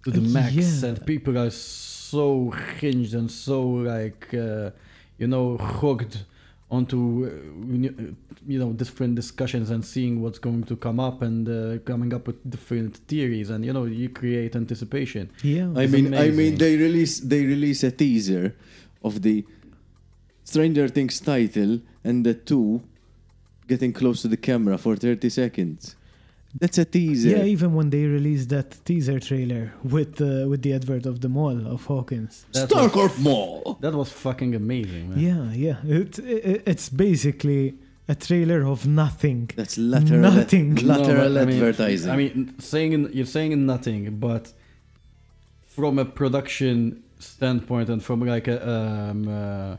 [0.03, 0.89] to the max, yeah.
[0.89, 4.71] and people are so hinged and so like uh,
[5.17, 6.25] you know hooked
[6.71, 7.29] onto uh,
[7.83, 8.15] you-
[8.47, 12.25] you know different discussions and seeing what's going to come up and uh, coming up
[12.27, 15.67] with different theories and you know you create anticipation yeah.
[15.75, 18.45] I It's mean, I mean, they release they release a teaser
[19.03, 19.37] of the
[20.43, 22.81] Stranger Things title and the two
[23.67, 25.95] getting close to the camera for 30 seconds.
[26.59, 27.29] That's a teaser.
[27.29, 31.29] Yeah, even when they released that teaser trailer with uh, with the advert of the
[31.29, 32.45] mall of Hawkins.
[32.53, 33.77] That was- Mall.
[33.81, 35.19] that was fucking amazing man.
[35.19, 35.77] Yeah, yeah.
[35.99, 37.75] It, it it's basically
[38.07, 39.51] a trailer of nothing.
[39.55, 40.73] That's lateral, Nothing.
[40.73, 42.09] No, lateral but I mean- advertising.
[42.11, 44.51] I mean, saying you're saying nothing, but
[45.67, 49.77] from a production standpoint and from like a um, uh,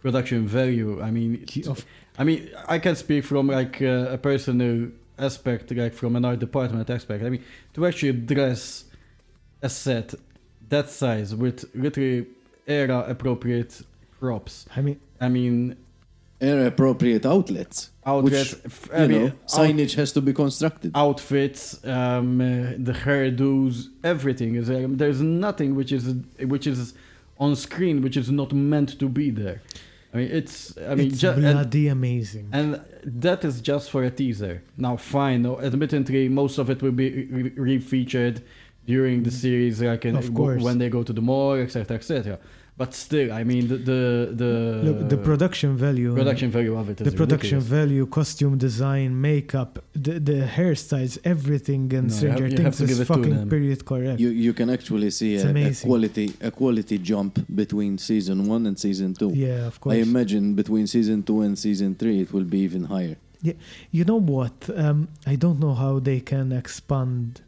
[0.00, 1.84] production value, I mean, Of-
[2.18, 6.38] I mean, I can speak from like uh, a personal aspect, like from an art
[6.38, 7.24] department aspect.
[7.24, 7.42] I mean,
[7.74, 8.84] to actually dress
[9.62, 10.14] a set
[10.68, 12.26] that size with literally
[12.66, 13.82] era appropriate
[14.18, 14.66] props.
[14.76, 15.76] I mean, I mean,
[16.40, 17.90] Era appropriate outlets.
[18.04, 18.56] outlets.
[18.64, 20.90] f- I You mean, know, out- signage has to be constructed.
[20.94, 22.44] outfits, um, uh,
[22.78, 24.68] the hairdos, everything is.
[24.68, 26.94] Um, there's nothing which is which is
[27.38, 29.62] on screen which is not meant to be there.
[30.12, 30.76] I mean, it's.
[30.78, 32.48] I mean, it's ju- and, amazing.
[32.52, 34.62] and that is just for a teaser.
[34.76, 35.42] Now, fine.
[35.42, 38.42] No, admittedly, most of it will be re- re-featured
[38.86, 40.18] during the series, like in, Mm.
[40.18, 40.62] Of course.
[40.62, 42.38] when they go to the mall, etc., etc.
[42.74, 44.00] But still, I mean, the the
[44.42, 44.52] the,
[44.86, 46.14] Look, the production value.
[46.14, 47.80] production value of it is the production ridiculous.
[47.80, 53.48] value, costume design, makeup, the, the hairstyles, everything and No, Stranger have- Things is fucking
[53.54, 54.18] period correct.
[54.24, 57.32] You you can actually see a, a quality a quality jump
[57.62, 59.30] between season one and season two.
[59.46, 59.94] yeah, of course.
[59.94, 63.16] I imagine between season two and season three it will be even higher.
[63.48, 63.54] Yeah,
[63.96, 64.56] You know what?
[64.84, 64.98] Um,
[65.32, 67.42] I don't know how they can expand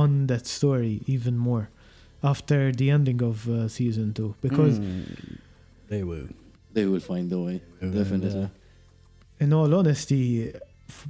[0.00, 1.64] on that story even more
[2.22, 5.38] after the ending of uh, season two because Mm,
[5.88, 6.28] they will.
[6.72, 7.62] They will find a way.
[7.80, 8.42] And, Definitely.
[8.44, 8.48] uh,
[9.40, 10.52] in all honesty
[10.88, 11.08] f-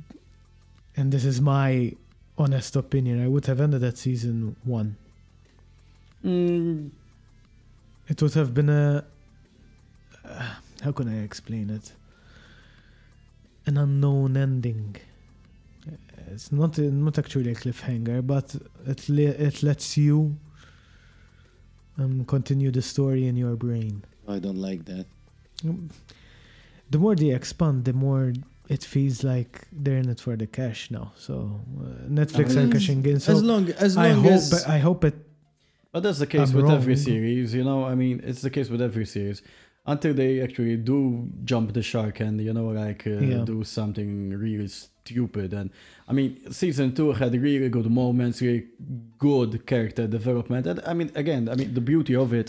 [0.96, 1.92] and this is my
[2.36, 4.96] honest opinion i would have ended at season one
[6.24, 6.90] mm,
[8.08, 9.04] it would have been a
[10.24, 11.92] uh, how can i explain it
[13.66, 14.94] an unknown ending
[16.30, 18.54] it's not not actually a cliffhanger but
[18.86, 20.36] it le- it lets you
[21.98, 25.06] um, continue the story in your brain I don't like that.
[26.90, 28.32] the more they expand, the more
[28.68, 31.12] it feels like they're in it for the cash now.
[31.16, 33.20] So uh, Netflix I are cashing in.
[33.20, 35.14] So as long as long I hope as I hope it.
[35.92, 37.84] But that's the case I'm with every series, you know.
[37.84, 39.40] I mean, it's the case with every series
[39.86, 43.44] until they actually do jump the shark and you know, like uh, Yeah.
[43.44, 44.68] do something really
[45.12, 45.52] stupid.
[45.52, 45.70] And
[46.08, 48.64] I mean, season two had really good moments, really
[49.18, 50.66] good character development.
[50.66, 52.48] And I mean, again, I mean, the beauty of it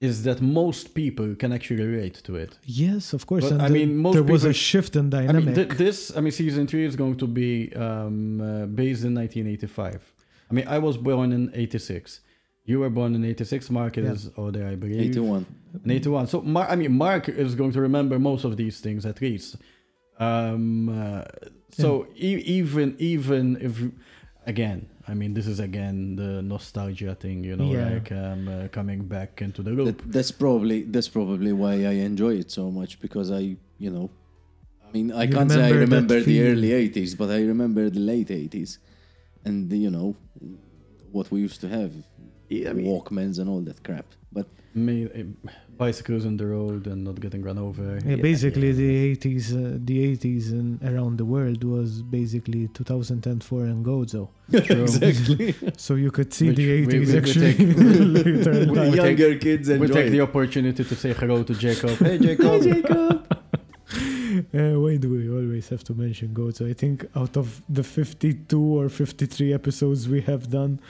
[0.00, 2.52] is that most people can actually relate to it.
[2.64, 3.44] Yes, of course.
[3.44, 5.44] But, and I the- mean, most there was a shift in I dynamic.
[5.44, 9.14] mean, th- this, I mean, season three is going to be um, uh, based in
[9.14, 10.12] 1985.
[10.50, 12.20] I mean, I was born in 86.
[12.64, 13.70] You were born in 86.
[13.70, 14.12] Mark Yeah.
[14.12, 15.00] is older, I believe.
[15.00, 15.44] 81.
[15.84, 16.26] In 81.
[16.28, 19.56] So, Mar- I mean, Mark is going to remember most of these things at least.
[20.20, 21.24] Um, uh,
[21.72, 23.74] so, e- even even if,
[24.46, 27.88] again, I mean, this is again the nostalgia thing, you know, Yeah.
[27.94, 29.86] like um, uh, coming back into the loop.
[29.86, 34.10] That, that's probably that's probably why I enjoy it so much because I you know
[34.86, 38.00] I mean I You can't say I remember the early 80s but I remember the
[38.12, 38.78] late 80s
[39.46, 40.16] and you know
[41.12, 41.92] what we used to have
[42.48, 45.24] Yeah, I mean- Walkmans and all that crap but Me, uh,
[45.76, 47.98] bicycles on the road and not getting run over.
[48.06, 53.84] yeah, basically, the 80s, uh, the 80s and around the world was basically 2004 and
[53.84, 54.28] Gozo.
[54.52, 55.54] Exactly
[55.86, 57.76] So you could see Which the 80s we- we actually take-
[58.26, 58.90] later we- life.
[58.92, 61.96] we take- younger kids we enjoy take the opportunity to say hello to Jacob.
[61.98, 63.26] Hey, Jacob.
[64.54, 66.68] Uh, why do we always have to mention Gozo?
[66.70, 70.80] I think out of the 52 or 53 episodes we have done,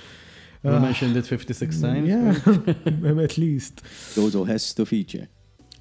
[0.63, 2.09] we uh, mentioned it 56 times.
[2.09, 3.83] Yeah, at least.
[4.15, 5.29] Gozo has to feature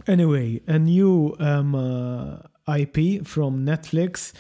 [0.08, 2.38] Anyway, a new um, uh,
[2.78, 4.34] IP from Netflix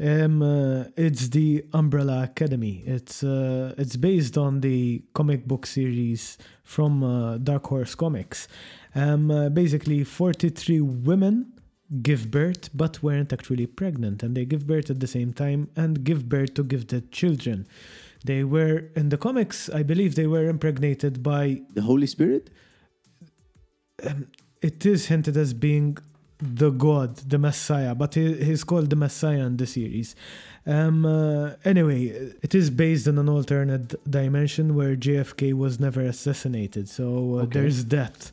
[0.00, 2.82] Um, uh, it's the Umbrella Academy.
[2.86, 8.48] It's uh, it's based on the comic book series from uh, Dark Horse Comics.
[8.94, 11.52] Um, uh, basically, 43 women
[12.02, 16.02] give birth but weren't actually pregnant, and they give birth at the same time and
[16.04, 17.66] give birth to gifted children.
[18.24, 21.62] They were in the comics, I believe, they were impregnated by.
[21.74, 22.50] The Holy Spirit?
[24.62, 25.96] It is hinted as being
[26.42, 30.14] the god, the Messiah, but he, he's called the Messiah in the series.
[30.66, 32.06] Um, uh, anyway,
[32.42, 36.88] it is based on an alternate dimension where JFK was never assassinated.
[36.88, 37.04] So
[37.38, 37.60] uh, Okay.
[37.60, 38.30] there's that.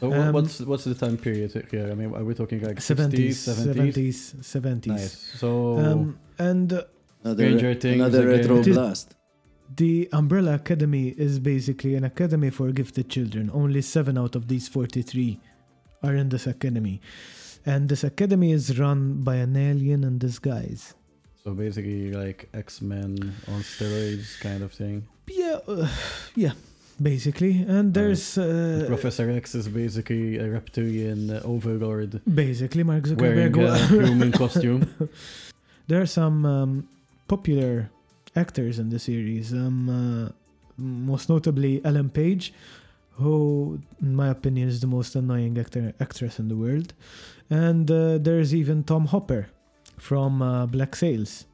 [0.00, 1.88] So Um, what's what's the time period here?
[1.90, 3.92] I mean, are we talking like 70s, 60s, 70s?
[3.94, 4.86] 70s, 70s.
[4.86, 5.12] Nice.
[5.40, 6.82] So Um, and uh,
[7.24, 8.40] Another, Stranger another again.
[8.40, 9.14] retro It is- blast.
[9.76, 13.50] The Umbrella Academy is basically an academy for gifted children.
[13.52, 15.38] Only seven out of these 43
[16.02, 17.00] are in this academy.
[17.64, 20.94] And this academy is run by an alien in disguise.
[21.44, 25.06] so basically like X Men on steroids kind of thing.
[25.28, 25.88] Yeah, uh,
[26.34, 26.52] yeah,
[27.00, 27.64] basically.
[27.66, 34.02] And there's uh, Professor X is basically a reptilian uh, overlord basically Mark wearing Zuckerberg.
[34.02, 34.86] a human costume.
[35.88, 36.88] there are some um,
[37.28, 37.90] popular
[38.36, 39.52] actors in the series.
[39.52, 40.28] Um, uh,
[40.76, 42.52] most notably Ellen Page,
[43.12, 46.94] who, in my opinion, is the most annoying actor actress in the world.
[47.50, 49.48] And uh, there's even Tom Hopper
[49.98, 51.44] from uh, Black Sails.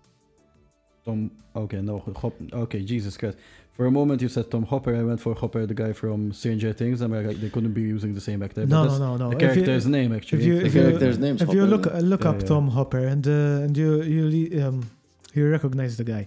[1.04, 1.30] Tom.
[1.56, 1.98] Okay, no.
[2.22, 3.36] Hop, okay, Jesus Christ.
[3.72, 4.94] For a moment you said Tom Hopper.
[4.94, 7.00] I went for Hopper, the guy from Stranger Things.
[7.00, 8.62] I'm like, they couldn't be using the same actor.
[8.62, 9.30] but No, no, no, no.
[9.30, 10.40] The If you- character's name actually.
[10.40, 12.46] if you The if you, character's name's if you look look Yeah, up yeah.
[12.48, 14.90] Tom Hopper and uh, and you you um
[15.34, 16.26] you recognize the guy.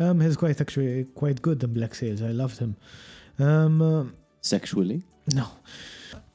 [0.00, 2.20] Um, he's quite actually quite good in Black Sails.
[2.22, 2.76] I loved him.
[3.38, 4.04] Um, uh,
[4.40, 5.02] Sexually.
[5.32, 5.46] no.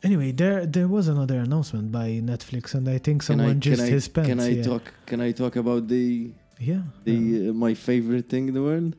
[0.01, 3.82] Anyway, there there was another announcement by Netflix, and I think Can I, someone just
[3.82, 4.30] I, his pants.
[4.30, 4.64] can I yeah.
[4.64, 4.84] talk?
[5.05, 6.84] Can I talk about the Yeah.
[7.03, 8.95] the uh, my favorite thing in the world?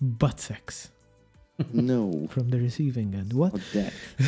[0.00, 0.90] butt sex
[1.74, 3.32] No, from the receiving end.
[3.34, 3.52] What?
[3.74, 3.92] that.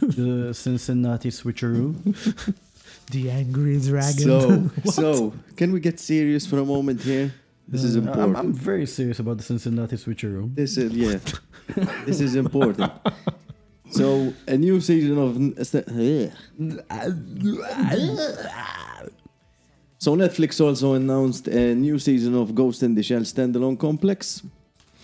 [0.00, 1.94] the Cincinnati switcheroo.
[3.10, 4.70] The angry dragon.
[4.84, 7.32] So, so can we get serious for a moment here?
[7.68, 8.36] This is Uh, I'm, important.
[8.38, 10.54] I'm very serious about the Cincinnati switcheroo.
[10.54, 11.18] This is yeah.
[12.06, 12.90] this is important.
[13.90, 15.36] So a new season of
[19.98, 24.42] So Netflix also announced a new season of Ghost in the Shell standalone complex.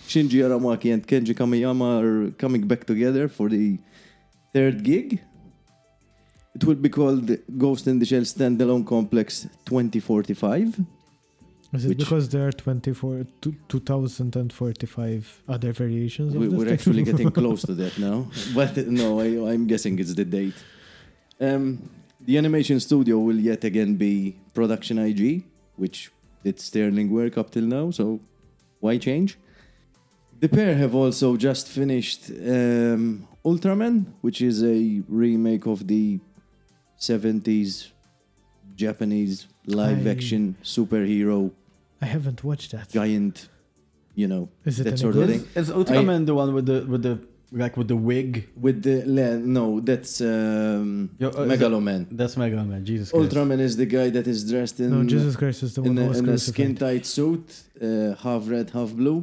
[0.07, 3.77] Shinji Aramaki and Kenji Kamiyama are coming back together for the
[4.53, 5.21] third gig.
[6.55, 10.79] It will be called Ghost in the Shell standalone complex 2045.
[11.73, 13.25] Is it because there are 24,
[13.67, 16.73] 2045 other variations of We, thing?
[16.73, 18.27] actually getting close to that now.
[18.53, 20.53] But no, I, I'm guessing it's the date.
[21.39, 21.89] Um,
[22.21, 25.43] the animation studio will yet again be Production IG,
[25.75, 26.11] which
[26.43, 28.19] did sterling work up till now, so
[28.79, 29.37] why change?
[30.39, 36.19] The pair have also just finished um, Ultraman, which is a remake of the
[36.99, 37.91] 70s
[38.75, 41.51] Japanese live I- action superhero
[42.01, 42.89] I haven't watched that.
[42.89, 43.47] giant,
[44.15, 45.29] you know, Is it that sort good?
[45.29, 45.47] of thing.
[45.61, 47.15] Is Ultraman the one with the with the
[47.51, 48.31] like with the wig?
[48.65, 48.95] With the
[49.57, 52.01] no, that's um, Yo, uh, is Megaloman.
[52.11, 52.83] That's Mega Man.
[52.85, 53.31] Jesus Christ.
[53.33, 55.97] Ultraman is the guy that is dressed in No, Jesus Christ is the one in,
[55.97, 57.47] who a, was in a skin tight suit,
[57.81, 59.19] uh, half red, half blue,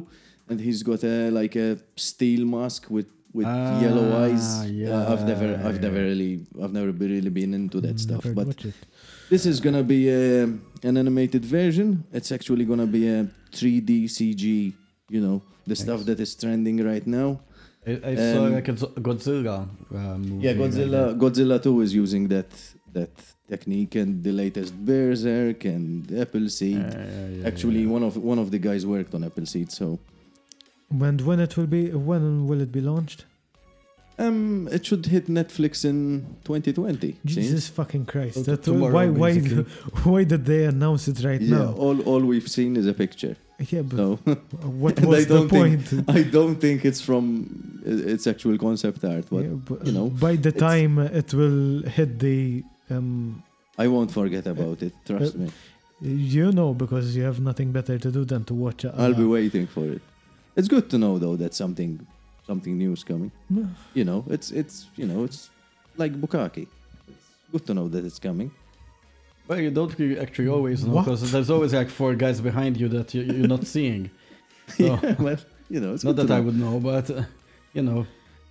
[0.49, 4.69] and he's got a like a steel mask with with Ah, yellow eyes.
[4.69, 5.81] yeah, Uh, I've never, I've yeah.
[5.87, 8.23] never really, I've never really been into that Mm, stuff.
[8.35, 8.75] But watched it.
[9.33, 10.43] This is gonna be a,
[10.89, 11.87] an animated version.
[12.17, 13.19] It's actually gonna be a
[13.57, 14.41] 3D CG.
[15.15, 15.37] You know,
[15.71, 17.29] the stuff that is trending right now.
[17.91, 18.75] I, I saw Um, like a
[19.07, 19.57] Godzilla
[19.99, 20.43] uh, movie.
[20.45, 21.01] Yeah, Godzilla.
[21.09, 21.19] that.
[21.23, 22.51] Godzilla 2 is using that
[22.97, 23.13] that
[23.53, 25.85] technique, and the latest Berserk and
[26.23, 26.77] Appleseed.
[26.77, 27.95] Yeah, yeah, yeah, Actually, yeah.
[27.95, 29.69] one of one of the guys worked on Appleseed.
[29.79, 29.85] So
[31.01, 33.19] When when it will be when will it be launched?
[34.19, 37.17] Um, it should hit Netflix in 2020.
[37.25, 38.45] Jesus fucking Christ!
[38.45, 39.63] That, tomorrow, why why basically.
[40.03, 41.73] why did they announce it right Yeah, now?
[41.73, 43.35] all all we've seen is a picture.
[43.69, 44.15] Yeah, but No,
[44.83, 46.09] what was the don't think- point?
[46.17, 50.35] I don't think it's from it's actual concept art, but Yeah, but you know, by
[50.35, 53.41] the time it will hit the um,
[53.77, 54.93] I won't forget about it.
[55.05, 55.49] Trust Uh, me.
[56.35, 58.85] you know because you have nothing better to do than to watch.
[58.85, 60.01] Uh, I'll be waiting for it.
[60.57, 61.91] It's good to know though that something
[62.47, 63.31] something new is coming.
[63.93, 65.49] You know, it's it's you know it's
[65.97, 66.67] like Bukaki.
[67.07, 68.51] It's good to know that it's coming.
[69.47, 72.87] Well, you don't really actually always know because there's always like four guys behind you
[72.89, 74.09] that you, you're not seeing.
[74.77, 75.35] So, yeah, well,
[75.69, 77.23] you know, it's not that to I would know, but uh,
[77.73, 78.07] you know,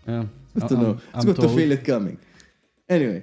[0.07, 0.91] um, Good to I'm- know.
[0.93, 2.19] It's I'm good to feel it coming.
[2.87, 3.23] Anyway,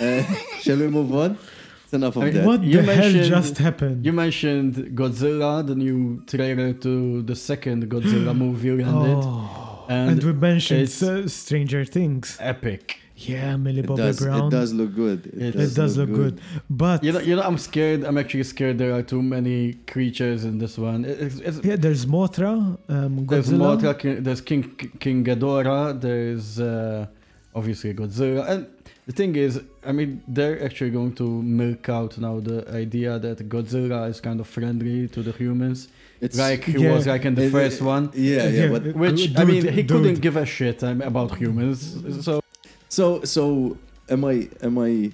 [0.00, 0.22] uh,
[0.62, 1.36] shall we move on?
[1.84, 2.46] It's enough of I mean, that.
[2.46, 4.06] What You the hell just happened?
[4.06, 9.22] You mentioned Godzilla, the new trailer to the second Godzilla movie landed.
[9.22, 12.36] Oh, and and, we mentioned it's- uh, Stranger Things.
[12.40, 13.00] Epic.
[13.18, 14.48] Yeah, Millie It Bobby does, Brown.
[14.48, 15.20] it does look good.
[15.28, 16.38] It, It It does look good.
[16.68, 18.04] But You know, you know, I'm scared.
[18.04, 18.76] I'm actually scared.
[18.76, 21.06] There are too many creatures in this one.
[21.06, 24.64] It's, it's, yeah, there's Mothra, um, there's Mothra, King- there's King
[25.04, 25.98] King Ghidorah.
[25.98, 27.06] There's uh,
[27.54, 28.66] obviously Godzilla, and
[29.06, 33.48] the thing is, I mean, they're actually going to milk out now the idea that
[33.48, 35.88] Godzilla is kind of friendly to the humans,
[36.20, 36.94] It's like he Yeah.
[36.94, 38.04] was like in the It- first it- one.
[38.14, 39.88] Yeah, yeah, Yeah, but it- Which Dude, I mean, he dude.
[39.92, 41.78] couldn't give a shit um, about humans.
[42.26, 42.40] So
[42.88, 43.04] so
[43.34, 43.76] so
[44.14, 45.12] am I am I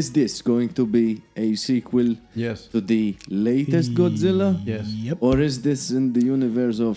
[0.00, 3.16] is this going to be a sequel yes, to the
[3.48, 4.48] latest Godzilla?
[4.72, 4.86] Yes.
[5.08, 5.16] Yep.
[5.20, 6.96] Or is this in the universe of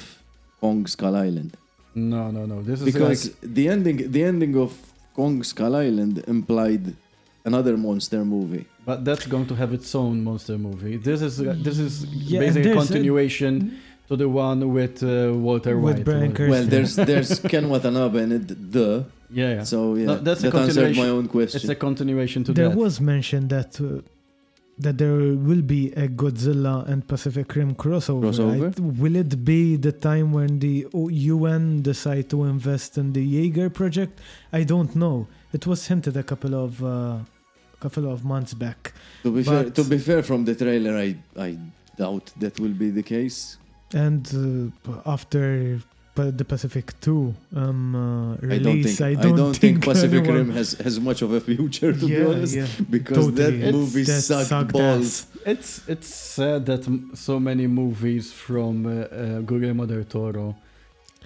[0.60, 1.52] Kong Skull Island?
[1.96, 2.58] no, no, no.
[2.62, 4.72] This is Because like the ending the ending of
[5.16, 6.84] Kong Skull Island implied
[7.50, 8.66] another monster movie.
[8.86, 10.98] But that's going to have its own monster movie.
[10.98, 13.54] This is this is Yeah, basically a there's a- continuation
[14.08, 16.06] to the one with uh, Walter With White.
[16.06, 16.50] Brian or- Kirsten.
[16.52, 19.64] Well, there's there's Ken Watanabe in it, the Yeah, yeah.
[19.64, 21.10] so yeah, No, that's a that answered my continuation.
[21.18, 21.70] own it's question.
[21.72, 22.76] a continuation to there that.
[22.76, 24.02] There was mentioned that uh,
[24.86, 25.16] that there
[25.48, 28.24] will be a Godzilla and Pacific Rim crossover.
[28.26, 28.64] Crossover?
[28.66, 28.80] right?
[29.02, 30.76] Will it be the time when the
[31.30, 34.14] UN decide to invest in the Jaeger project?
[34.52, 35.28] I don't know.
[35.54, 37.18] It was hinted a couple of uh,
[37.82, 38.94] couple of months back.
[39.24, 41.10] to be fair, to be fair, from the trailer, I
[41.48, 41.58] I
[42.02, 43.38] doubt that will be the case.
[43.94, 44.24] And
[44.88, 45.80] uh, after
[46.16, 50.52] the Pacific 2 um, uh, I don't release, think I don't, think, Pacific anyone- Rim
[50.60, 52.68] has has much of a future to be honest, yeah.
[52.98, 53.44] because Totally.
[53.44, 55.08] that It's- movie that sucked, sucked balls.
[55.08, 55.28] ass.
[55.54, 60.48] It's it's sad that m- so many movies from uh, uh, Guillermo del Toro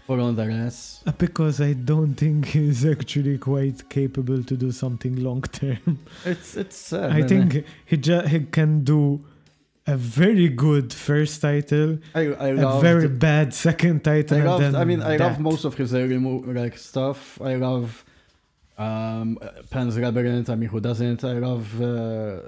[0.07, 1.01] were on their ass.
[1.07, 5.99] Uh, Because I don't think he's actually quite capable to do something long term.
[6.25, 7.11] It's it's sad.
[7.11, 7.27] I man.
[7.29, 9.19] think he ju- he can do
[9.87, 14.37] a very good first title, I I a loved, very bad second title.
[14.37, 17.39] I and loved, then I mean, I love most of his early mo- like stuff.
[17.41, 18.03] I love
[18.77, 19.37] um,
[19.69, 20.49] Pan's Labyrinth.
[20.49, 21.23] I mean, who doesn't?
[21.23, 22.39] I love uh,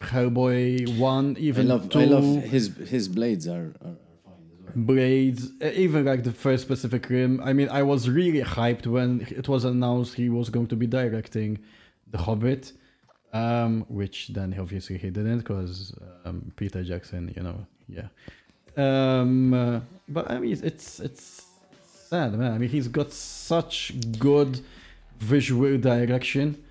[0.00, 2.00] Hellboy one, I love two.
[2.00, 4.63] I love his his blades are, are, are fine as well.
[4.74, 7.40] Blades, even like the first Pacific Rim.
[7.42, 10.86] I mean, I was really hyped when it was announced he was going to be
[10.86, 11.58] directing
[12.10, 12.72] The Hobbit,
[13.32, 15.94] um, which then obviously he didn't because
[16.24, 18.08] um, Peter Jackson, you know, yeah.
[18.76, 21.46] Um, uh, but I mean, it's it's
[21.84, 22.52] sad, man.
[22.52, 24.60] I mean, he's got such good
[25.18, 26.62] visual direction,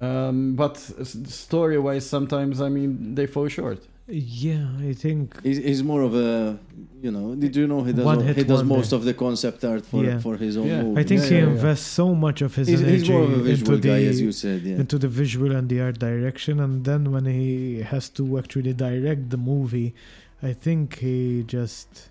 [0.00, 3.86] um, but story wise, sometimes I mean they fall short.
[4.06, 6.58] Yeah, I think He's, he's more of a
[7.00, 7.34] you know.
[7.34, 8.74] Did you know he does One all, hit he does wonder.
[8.76, 10.18] most of the concept art for Yeah.
[10.18, 10.82] for his own Yeah.
[10.82, 10.98] movies.
[11.04, 11.50] I think Yeah, he yeah, yeah.
[11.52, 14.20] invests so much of his he's, energy he's more of a into the guy, as
[14.20, 14.60] you said.
[14.62, 14.76] Yeah.
[14.82, 19.30] into the visual and the art direction, and then when he has to actually direct
[19.30, 19.94] the movie,
[20.42, 22.10] I think he just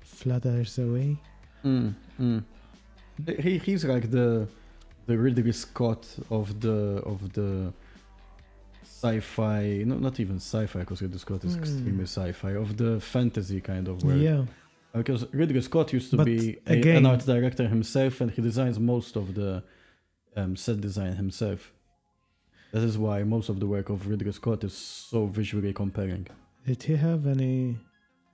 [0.00, 1.18] flutters away.
[1.64, 2.42] Mm, mm.
[3.44, 4.48] He he's like the
[5.06, 6.76] the Ridley Scott of the
[7.12, 7.72] of the
[9.02, 9.84] sci-fi.
[9.86, 11.60] No, not even sci-fi because Ridley Scott is Hmm.
[11.62, 14.20] extremely sci-fi of the fantasy kind of world.
[14.20, 14.44] Yeah,
[14.94, 18.40] Because Ridley Scott used to But be a, again- an art director himself, and he
[18.42, 19.62] designs most of the
[20.36, 21.60] um, set design himself.
[22.72, 26.26] That is why most of the work of Ridley Scott is so visually compelling.
[26.66, 27.78] did he have any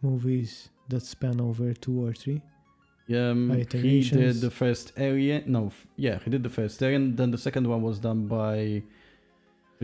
[0.03, 2.41] movies that span over two or three?
[3.15, 5.43] Um, he did the first Alien.
[5.57, 5.63] No,
[5.97, 7.17] yeah, he did the first Alien.
[7.17, 8.83] Then the second one was done by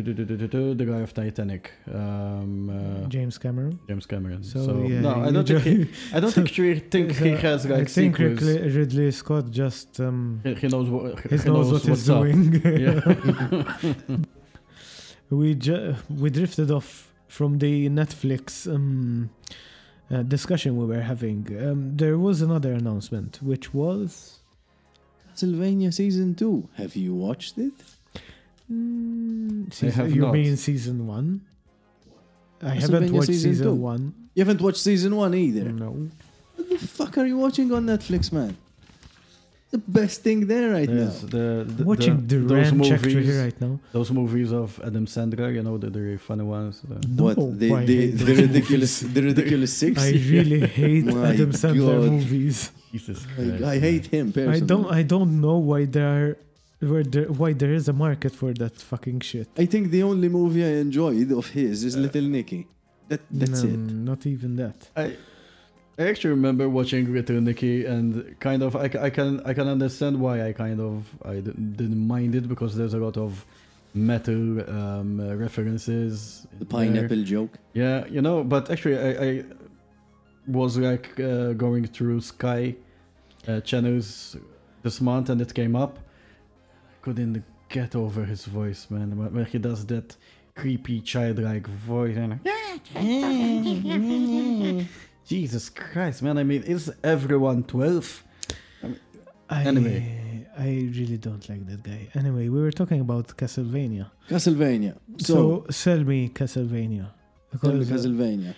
[0.03, 3.79] the guy of Titanic, um, uh, James Cameron.
[3.89, 4.43] James Cameron.
[4.45, 7.67] So, So, yeah, no, I don't think he, I don't actually think he So, has
[7.67, 8.19] like I think.
[8.19, 12.23] Ridley, Scott just um, He, he knows what he knows what he's up.
[12.23, 12.61] doing.
[12.85, 14.17] Yeah.
[15.31, 19.31] we ju- we drifted off from the Netflix um,
[20.11, 21.47] uh, discussion we were having.
[21.65, 24.41] Um, there was another announcement, which was
[25.33, 26.69] Castlevania season two.
[26.75, 27.73] Have you watched it?
[28.71, 30.33] Mm, season, have you not.
[30.33, 31.43] mean season one?
[32.63, 34.15] I haven't watched season season, one.
[34.35, 35.65] You haven't watched season one either.
[35.73, 36.09] No,
[36.57, 38.57] What the fuck are you watching on Netflix, man?
[39.71, 41.29] The best thing there right There's now.
[41.29, 43.79] the, the watching the, those ranch actually movies, right now.
[43.93, 46.83] those movies of Adam Sandler, you know, the, the really funny ones.
[46.91, 50.03] uh, No, what the I the, the ridiculous the ridiculous six?
[50.09, 52.11] I really hate Adam Sandler God.
[52.11, 52.73] movies.
[52.91, 54.57] Jesus I, Christ, I hate him personally.
[54.57, 56.37] I don't I don't know why there are
[56.81, 59.49] where there, why there is a market for that fucking shit.
[59.57, 62.67] I think the only movie I enjoyed of his is Little Nicky.
[63.09, 63.79] That that's No, it.
[64.11, 64.89] Not even that.
[64.97, 65.17] I
[65.99, 70.19] I actually remember watching Little Nicky and kind of I, I can I can understand
[70.19, 73.45] why I kind of I didn't mind it because there's a lot of
[73.93, 76.47] metal um, uh, references.
[76.59, 76.67] The there.
[76.67, 77.59] pineapple joke.
[77.75, 79.45] Yeah, you know, but actually, I, I
[80.47, 82.77] was like uh, going through Sky
[83.47, 84.37] uh, channels
[84.83, 85.99] this month, and it came up.
[87.01, 89.17] I couldn't get over his voice, man.
[89.17, 90.17] When when he does that
[90.55, 92.39] creepy childlike voice, and
[95.27, 96.37] Jesus Christ, man!
[96.39, 98.23] I mean, is everyone twelve?
[99.49, 100.47] I, Anyway.
[100.59, 102.09] I really don't like that guy.
[102.15, 104.11] Anyway, we were talking about Castlevania.
[104.29, 104.95] Castlevania.
[105.19, 107.09] So, So, sell me Castlevania.
[107.63, 108.55] tell me uh, Castlevania.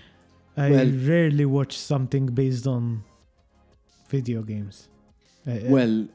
[0.57, 3.05] I well- rarely watch something based on
[4.09, 4.89] video games.
[5.47, 6.09] Uh, uh, Well,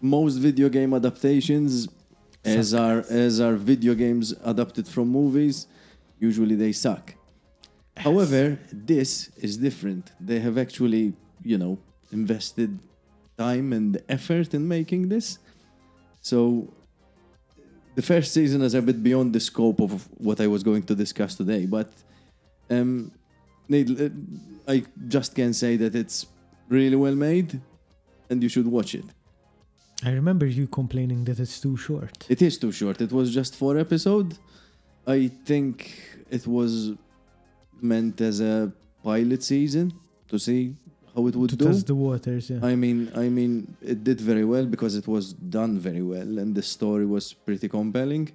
[0.00, 1.88] most video game adaptations,
[2.44, 2.80] as Suck.
[2.80, 5.66] are as are video games adapted from movies,
[6.18, 7.14] usually they suck.
[7.96, 10.12] However, this is different.
[10.20, 11.78] They have actually, you know,
[12.12, 12.78] invested
[13.36, 15.38] time and effort in making this.
[16.20, 16.72] So
[17.96, 20.94] the first season is a bit beyond the scope of what I was going to
[20.94, 21.90] discuss today, but
[22.70, 23.10] um,
[23.72, 24.08] uh,
[24.66, 26.26] I just can say that it's
[26.68, 27.60] really well made,
[28.30, 29.04] and you should watch it.
[30.04, 32.26] I remember you complaining that it's too short.
[32.28, 33.00] It is too short.
[33.00, 34.38] It was just four episodes.
[35.06, 35.74] I think
[36.30, 36.92] it was
[37.80, 38.72] meant as a
[39.02, 39.92] pilot season
[40.28, 40.74] to see
[41.14, 41.64] how it would to do.
[41.64, 42.60] test the waters, yeah.
[42.62, 46.54] I mean, I mean, it did very well because it was done very well, and
[46.54, 48.30] the story was pretty compelling,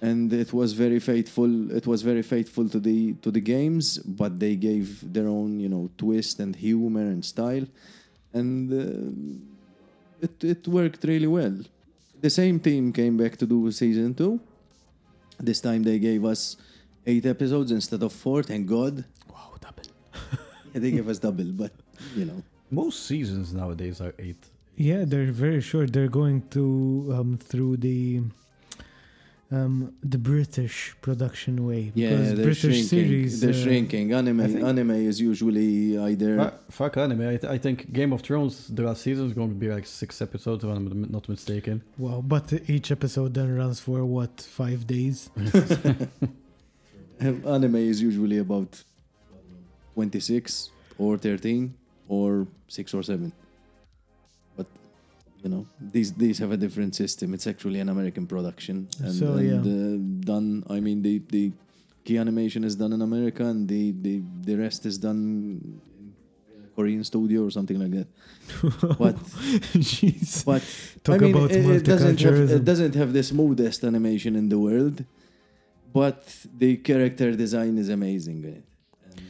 [0.00, 1.70] and it was very faithful.
[1.70, 5.68] It was very faithful to the to the games, but they gave their own, you
[5.68, 7.66] know, twist and humor and style,
[8.32, 9.51] and uh,
[10.22, 11.56] it it worked really well.
[12.20, 14.40] The same team came back to do season two.
[15.38, 16.56] This time they gave us
[17.06, 18.42] eight episodes instead of four.
[18.42, 19.04] Thank God.
[19.28, 19.88] wow, double.
[20.72, 21.72] Yeah, they gave us double, but
[22.16, 22.42] you know.
[22.70, 24.42] Most seasons nowadays are eight.
[24.76, 25.92] Yeah, they're very short.
[25.92, 28.22] They're going to um, through the
[29.52, 30.76] um, the British
[31.06, 32.84] production way Yeah, because they're British shrinking.
[32.84, 33.40] series.
[33.42, 34.06] they're uh, shrinking.
[34.20, 36.32] Anime, think- anime is usually either.
[36.68, 37.20] Fu- fuck anime.
[37.34, 39.86] I, th- I think Game of Thrones, the last season is going to be like
[39.86, 40.86] six episodes, if I'm
[41.16, 41.82] not mistaken.
[41.98, 45.30] Wow, but each episode then runs for what five days?
[47.20, 48.82] anime is usually about
[49.94, 51.74] twenty six or thirteen
[52.08, 53.32] or six or seven.
[55.42, 57.34] You know, these these have a different system.
[57.34, 59.72] It's actually an American production, and, So, and, yeah.
[59.72, 60.64] uh, done.
[60.70, 61.52] I mean, the the
[62.04, 65.80] key animation is done in America, and the the the rest is done
[66.76, 68.08] Korean studio or something like that.
[69.02, 69.16] But
[69.92, 70.44] Jeez.
[70.44, 70.62] But
[71.04, 74.48] Talk I mean, about it, it doesn't have it doesn't have the smoothest animation in
[74.48, 75.04] the world,
[75.92, 76.22] but
[76.62, 78.64] the character design is amazing in it.
[79.04, 79.20] And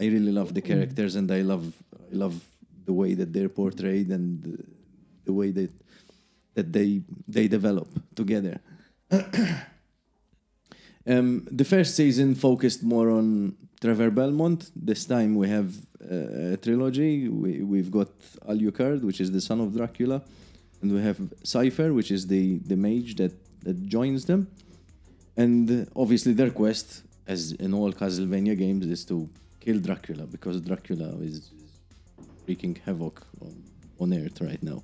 [0.00, 1.64] I really love the characters, and I love
[2.12, 2.36] I love
[2.88, 4.30] the way that they're portrayed and
[5.24, 5.70] the, way that
[6.54, 8.60] that they they develop together.
[11.06, 14.70] um, the first season focused more on Trevor Belmont.
[14.74, 15.74] This time we have
[16.10, 17.28] uh, a trilogy.
[17.28, 18.08] We, we've got
[18.48, 20.22] Alucard, which is the son of Dracula,
[20.80, 24.48] and we have Sypha, which is the, the mage that, that joins them.
[25.36, 29.28] And uh, obviously, their quest, as in all Castlevania games, is to
[29.60, 31.50] kill Dracula because Dracula is
[32.46, 33.62] wreaking havoc on,
[34.00, 34.82] on Earth right now.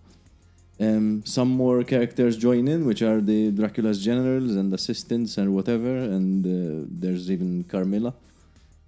[0.81, 5.95] Um, some more characters join in, which are the Dracula's generals and assistants and whatever.
[6.16, 8.14] And uh, there's even Carmilla,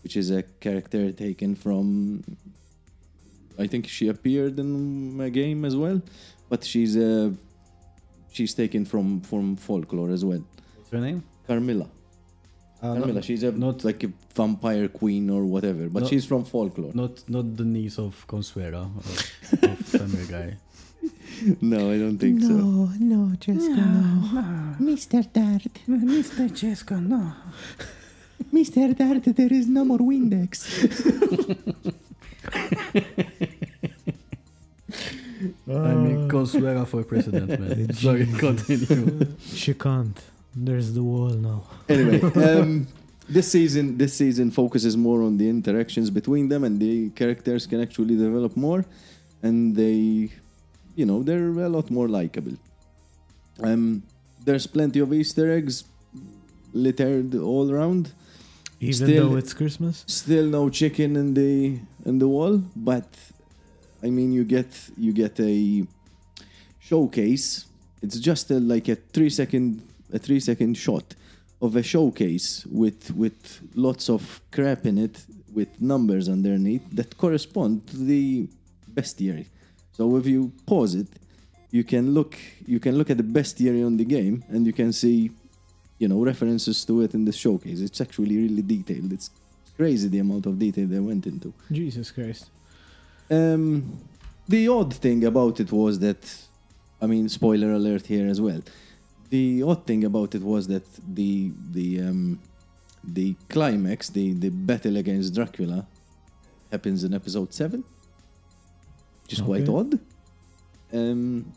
[0.02, 2.24] which is a character taken from.
[3.58, 6.00] I think she appeared in a game as well,
[6.48, 7.30] but she's uh,
[8.32, 10.42] she's taken from from folklore as well.
[10.76, 11.22] What's her name?
[11.46, 11.88] Carmilla.
[12.82, 13.12] Uh, Carmilla.
[13.12, 16.08] not, she's a not- like a vampire queen or whatever, but No.
[16.08, 16.92] she's from folklore.
[16.94, 20.56] not not the niece of Consuela, of, of Family Guy.
[21.60, 22.48] no, I don't think so.
[22.48, 24.76] no, no, Jessica, no.
[24.80, 25.22] Mr.
[25.32, 25.72] Dart.
[25.88, 26.52] Mr.
[26.52, 27.32] Jessica, no.
[28.52, 28.96] Mr.
[28.96, 30.52] Dart, there is no more Windex.
[35.68, 37.92] I mean, Consuela for president, man.
[38.04, 39.26] Sorry, continue.
[39.54, 40.18] She can't.
[40.54, 41.64] There's the wall now.
[41.88, 42.86] anyway, um,
[43.28, 47.80] this season this season focuses more on the interactions between them, and the characters can
[47.80, 48.84] actually develop more,
[49.42, 50.30] and they,
[50.94, 52.56] you know, they're a lot more likable.
[53.62, 54.02] Um,
[54.44, 55.84] there's plenty of Easter eggs
[56.72, 58.12] littered all around.
[58.80, 60.04] Even Still- though it's Christmas.
[60.06, 63.06] Still no chicken in the in the wall, but
[64.02, 64.66] I mean you get
[64.96, 65.84] you get a
[66.80, 67.66] showcase.
[68.02, 69.82] It's just a, like a three second
[70.12, 71.14] a three second shot
[71.60, 75.24] of a showcase with with lots of crap in it
[75.54, 78.48] with numbers underneath that correspond to the
[78.92, 79.46] bestiary.
[79.92, 81.08] So if you pause it,
[81.70, 82.36] you can look
[82.66, 85.30] you can look at the bestiary on the game and you can see
[86.02, 87.80] you know, references to it in the showcase.
[87.80, 89.12] It's actually really detailed.
[89.12, 89.30] It's
[89.76, 91.54] crazy the amount of detail they went into.
[91.70, 92.50] Jesus Christ.
[93.30, 94.00] Um,
[94.48, 96.22] the odd thing about it was that,
[97.00, 98.62] I mean, spoiler alert here as well.
[99.30, 102.40] The odd thing about it was that the the um,
[103.04, 105.86] the climax, the the battle against Dracula,
[106.72, 107.84] happens in episode seven,
[109.32, 109.98] which is quite odd.
[110.92, 111.52] Um,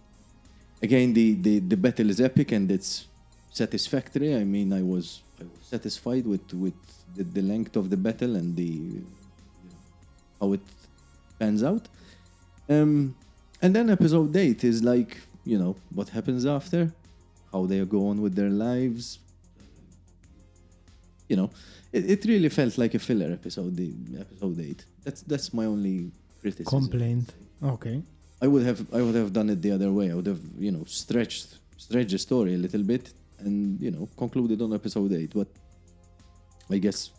[0.81, 3.07] again, the, the the battle is epic and it's
[3.51, 4.35] satisfactory.
[4.35, 6.73] I mean, I was I was satisfied with with
[7.15, 9.77] the, the length of the battle and the you know,
[10.39, 10.61] how it
[11.39, 11.87] pans out.
[12.69, 13.15] Um,
[13.61, 16.93] and then episode eight is like you know what happens after,
[17.51, 19.19] how they go on with their lives.
[21.27, 21.49] You know,
[21.91, 23.75] it, it really felt like a filler episode.
[23.75, 24.85] The episode eight.
[25.03, 26.11] That's that's my only
[26.41, 26.79] criticism.
[26.79, 27.33] Complaint.
[27.65, 28.01] Okay.
[28.41, 30.11] I would have I would have done it the other way.
[30.11, 34.07] I would have you know stretched stretched the story a little bit and you know
[34.17, 35.31] concluded on episode eight.
[35.33, 35.47] But
[36.69, 37.11] I guess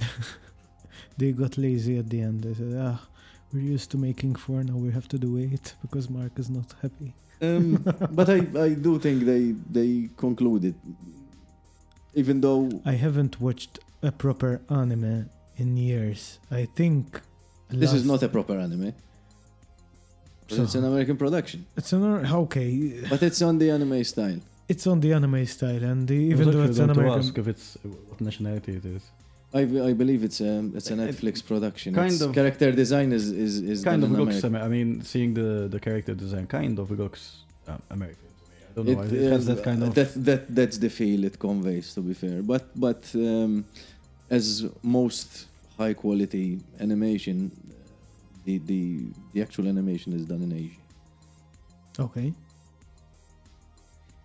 [1.16, 2.42] They got lazy at the end.
[2.42, 3.00] They said, ah,
[3.52, 6.74] we're used to making four, now we have to do eight because Mark is not
[6.82, 7.14] happy.
[7.40, 10.74] Um, but I, I do think they they concluded,
[12.14, 16.38] even though I haven't watched a proper anime in years.
[16.50, 17.20] I think.
[17.68, 18.92] This is not a proper anime.
[20.48, 22.02] But it's an American production, It's an
[22.44, 23.00] okay.
[23.08, 24.40] but it's on the anime style.
[24.68, 27.76] It's on the anime style, and the, even though it's an American, ask if it's
[28.08, 29.02] what nationality it is.
[29.54, 29.60] I,
[29.90, 31.94] I believe it's a it's a It- Netflix production.
[31.94, 34.42] kind Its of- character design is is, is kind done of in looks.
[34.44, 34.66] America.
[34.66, 37.22] I mean, seeing the the character design kind of looks
[37.68, 38.28] um, American.
[38.70, 39.02] I don't know.
[39.02, 39.94] It, It, has uh, that kind of.
[39.98, 41.86] that that that's the feel it conveys.
[41.94, 43.64] To be fair, but but um,
[44.38, 44.46] as
[44.82, 45.30] most
[45.78, 47.50] high quality animation,
[48.44, 48.82] the the
[49.32, 50.80] the actual animation is done in Asia.
[52.06, 52.32] okay,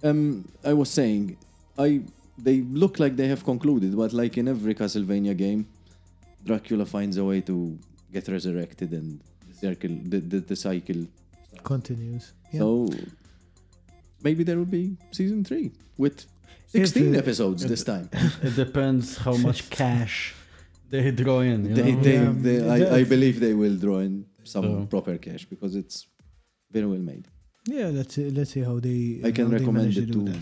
[0.03, 1.37] Um, I was saying,
[1.77, 2.01] I
[2.37, 5.67] they look like they have concluded, but like in every Castlevania game,
[6.45, 7.77] Dracula finds a way to
[8.13, 9.19] get resurrected and
[9.49, 11.05] the circle the the, the cycle.
[11.63, 12.33] continues.
[12.51, 12.59] Yeah.
[12.61, 12.87] So
[14.23, 16.25] maybe there will be season three with
[16.67, 18.09] sixteen uh, episodes it- this time.
[18.41, 20.33] it depends how much cash
[20.89, 21.59] they draw in.
[21.69, 22.01] You they, know?
[22.01, 25.75] they, Yeah, they, I, I believe they will draw in some So- proper cash because
[25.75, 26.07] it's
[26.71, 27.25] very well made.
[27.65, 29.21] Yeah, let's see, let's see how they.
[29.23, 30.23] I can recommend it do too.
[30.31, 30.39] that.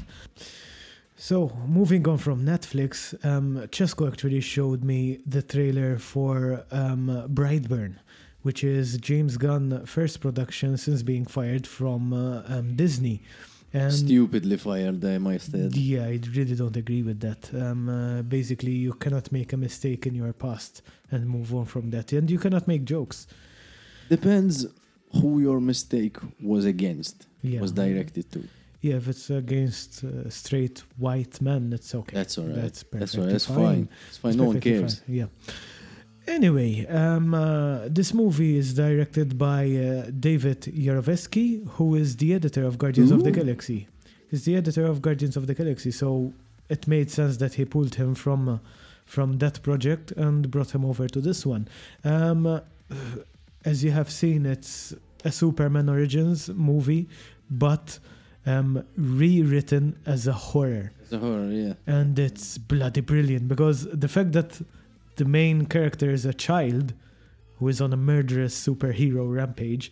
[1.17, 7.95] So moving on from Netflix, um, Chesco actually showed me the trailer for um, Brightburn,
[8.43, 13.23] which is James Gunn's first production since being fired from uh, um, Disney.
[13.73, 15.75] And Stupidly fired, I must add.
[15.75, 17.53] yeah, I really don't agree with that.
[17.53, 21.89] Um, uh, basically, you cannot make a mistake in your past and move on from
[21.91, 23.27] that, and you cannot make jokes.
[24.09, 24.65] Depends
[25.21, 28.43] who your mistake was against, Yeah, was directed to.
[28.81, 32.15] Yeah, if it's against uh, straight white men, it's okay.
[32.15, 32.55] That's all right.
[32.55, 33.31] That's That's, all right.
[33.31, 33.55] That's fine.
[33.57, 33.89] fine.
[34.07, 34.29] It's fine.
[34.31, 34.99] It's no one cares.
[34.99, 35.25] fine, Yeah.
[36.27, 42.65] Anyway, um, uh, this movie is directed by uh, David Yarovesky, who is the editor
[42.65, 43.87] of Guardians of the Galaxy.
[44.29, 46.33] He's the editor of Guardians of the Galaxy, so
[46.69, 48.57] it made sense that he pulled him from uh,
[49.05, 51.65] from that project and brought him over to this one.
[52.03, 52.59] Um, uh,
[53.63, 57.07] as you have seen, it's a Superman Origins movie,
[57.49, 57.99] but
[58.45, 61.73] um, rewritten as a horror It's a horror, yeah.
[61.85, 64.59] and it's bloody brilliant because the fact that
[65.17, 66.93] the main character is a child
[67.57, 69.91] who is on a murderous superhero rampage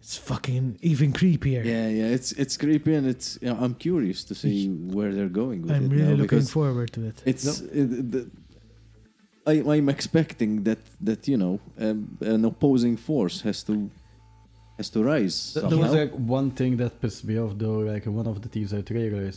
[0.00, 2.08] it's fucking even creepier Yeah, yeah.
[2.16, 3.38] It's it's creepy and it's.
[3.42, 6.42] You know, I'm curious to see where they're going with i'm it really now looking
[6.58, 7.44] forward to it it's.
[7.80, 8.22] It, the,
[9.46, 13.90] I, I'm expecting that that you know um, an opposing force has to
[14.78, 15.36] has to rise.
[15.54, 18.48] Th- There was like one thing that pissed me off though, like one of the
[18.48, 19.36] teaser trailers.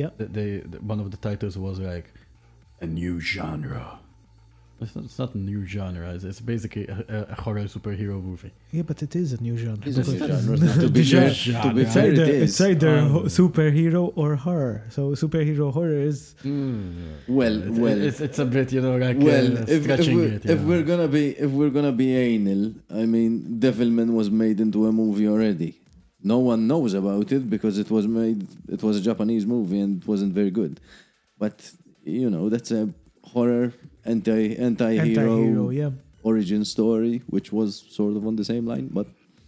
[0.00, 0.50] yeah That they,
[0.92, 2.06] one of the titles was like
[2.80, 3.86] a new genre.
[4.80, 6.12] It's not, it's not a new genre.
[6.14, 8.52] It's, it's basically a, a, a horror superhero movie.
[8.70, 10.56] yeah but it is a new genre It's a new because- genre.
[10.82, 11.62] to be The genre.
[11.62, 16.00] to be it's fair, either, it it's either Um, superhero or horror so superhero horror
[16.12, 19.82] is Well, It- well, it's, it's a bit, you know, like well, uh, if, if,
[19.84, 20.44] stretching we're, it.
[20.44, 22.62] you if we're gonna be if we're gonna be anal,
[23.02, 25.70] I mean, Devilman was made into a movie already.
[26.22, 28.46] No one knows about it because it was made.
[28.68, 30.80] It was a Japanese movie and it wasn't very good.
[31.42, 31.56] But
[32.04, 32.82] you know, that's a
[33.32, 33.72] horror
[34.04, 35.90] anti anti-hero, anti-hero yeah
[36.22, 38.88] origin story, which was sort of on the same line.
[38.92, 39.06] But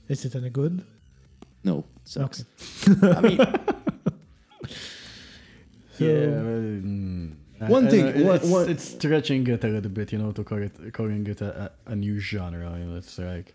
[0.09, 0.82] is it any good
[1.64, 2.44] no, it sucks.
[2.88, 3.12] Okay.
[3.16, 3.36] I mean,
[5.98, 6.26] So- yeah.
[6.42, 7.32] well, mm,
[7.68, 10.42] One I thing- don't it's, one- it's stretching it a little bit, you know, to
[10.44, 12.78] call it calling it a, a, a new genre.
[12.78, 13.55] You know, it's like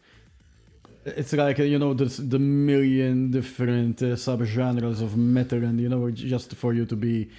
[1.06, 6.10] It's like you know the the million different uh, subgenres of metal, and you know
[6.12, 7.30] just for you to be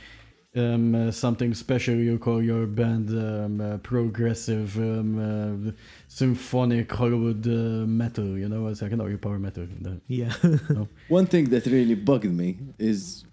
[0.56, 5.72] um, uh, something special, you call your band um, uh, progressive, um, uh,
[6.08, 8.38] symphonic Hollywood uh, metal.
[8.38, 9.66] You know, it's like no, you power metal.
[10.08, 10.32] Yeah.
[11.08, 13.24] One thing that really bugged me is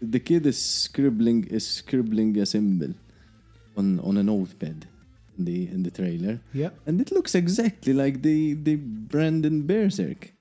[0.00, 2.94] the kid is scribbling is scribbling a symbol
[3.76, 4.86] on on a notepad
[5.38, 6.70] in the in the trailer, yeah.
[6.86, 10.32] and it looks exactly like the the brand in Berserk.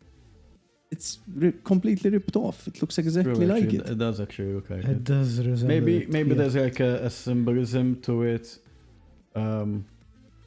[0.91, 2.67] It's ri- completely ripped off.
[2.67, 3.89] It looks exactly True, like actually, it.
[3.91, 5.03] it does actually look like It it.
[5.03, 6.35] does resemble Maybe it, maybe yeah.
[6.39, 8.57] there's like a, a symbolism to it,
[9.35, 9.85] um,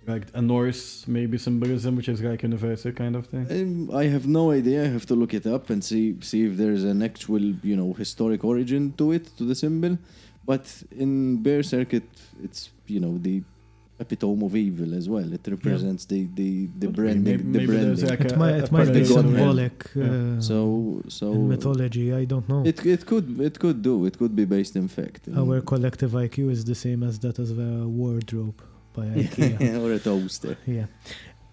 [0.07, 3.47] like a Norse maybe symbolism, which is like universal kind of thing.
[3.51, 4.85] Um, I have no idea.
[4.85, 7.41] I have to look it up and see see if there's an actual,
[7.71, 9.97] you know, historic origin to it, to the symbol.
[10.45, 10.65] But
[11.05, 12.09] in Berserk, it,
[12.43, 13.43] it's you know the
[14.01, 15.33] epitome of evil as well.
[15.33, 18.11] It represents the the the Could branding, Maybe- the maybe there's branding.
[18.11, 20.05] like It a- might, it might be the god symbolic Yeah.
[20.05, 22.07] uh, so so in mythology.
[22.21, 22.63] I don't know.
[22.71, 23.95] it it could it could do.
[24.09, 25.21] It could be based in fact.
[25.43, 28.59] Our collective IQ is the same as that of a wardrobe
[28.97, 29.81] by IKEA.
[29.83, 30.57] or a toaster.
[30.67, 30.87] yeah.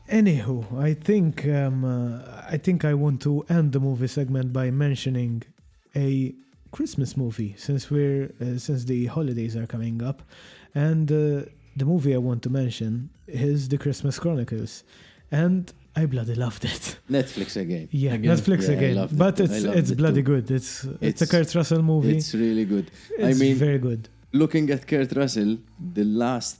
[0.09, 2.19] Anywho, I think um, uh,
[2.55, 5.43] I think I want to end the movie segment by mentioning
[5.95, 6.33] a
[6.71, 10.21] Christmas movie since we're uh, since the holidays are coming up,
[10.75, 11.43] and uh,
[11.75, 14.83] the movie I want to mention is The Christmas Chronicles,
[15.31, 16.97] and I bloody loved it.
[17.09, 17.87] Netflix again.
[17.91, 18.35] Yeah, Again.
[18.37, 19.17] Netflix Yeah, again, loved it.
[19.19, 20.31] but I it's loved it's it bloody too.
[20.33, 20.51] good.
[20.51, 22.17] It's, it's a Kurt Russell movie.
[22.17, 22.91] It's really good.
[23.17, 24.07] It's mean- very good.
[24.33, 25.57] Looking at Kurt Russell,
[25.93, 26.59] the last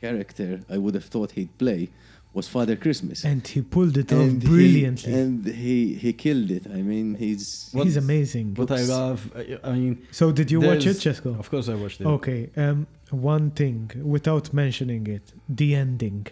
[0.00, 1.88] character I would have thought he'd play
[2.34, 3.24] was Father Christmas.
[3.24, 5.12] And he pulled it off And he- brilliantly.
[5.20, 6.64] and he he killed it.
[6.78, 8.54] I mean, he's What- He's amazing.
[8.60, 11.30] What I love, I I mean, So did you watch it, There's- Chesko?
[11.42, 12.06] of course I watched it.
[12.06, 12.40] Okay.
[12.56, 16.26] Um, one thing without mentioning it, the ending.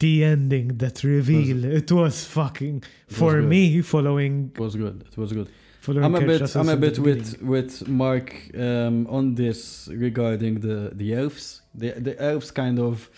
[0.00, 3.48] The ending, that reveal, it was fucking was for good.
[3.48, 4.50] me following.
[4.54, 5.04] It was good.
[5.12, 5.48] It was good.
[5.80, 7.46] following I'm a bit, I'm a bit with beginning.
[7.54, 11.62] with Mark um, on this regarding the the elves.
[11.74, 13.10] The the elves kind of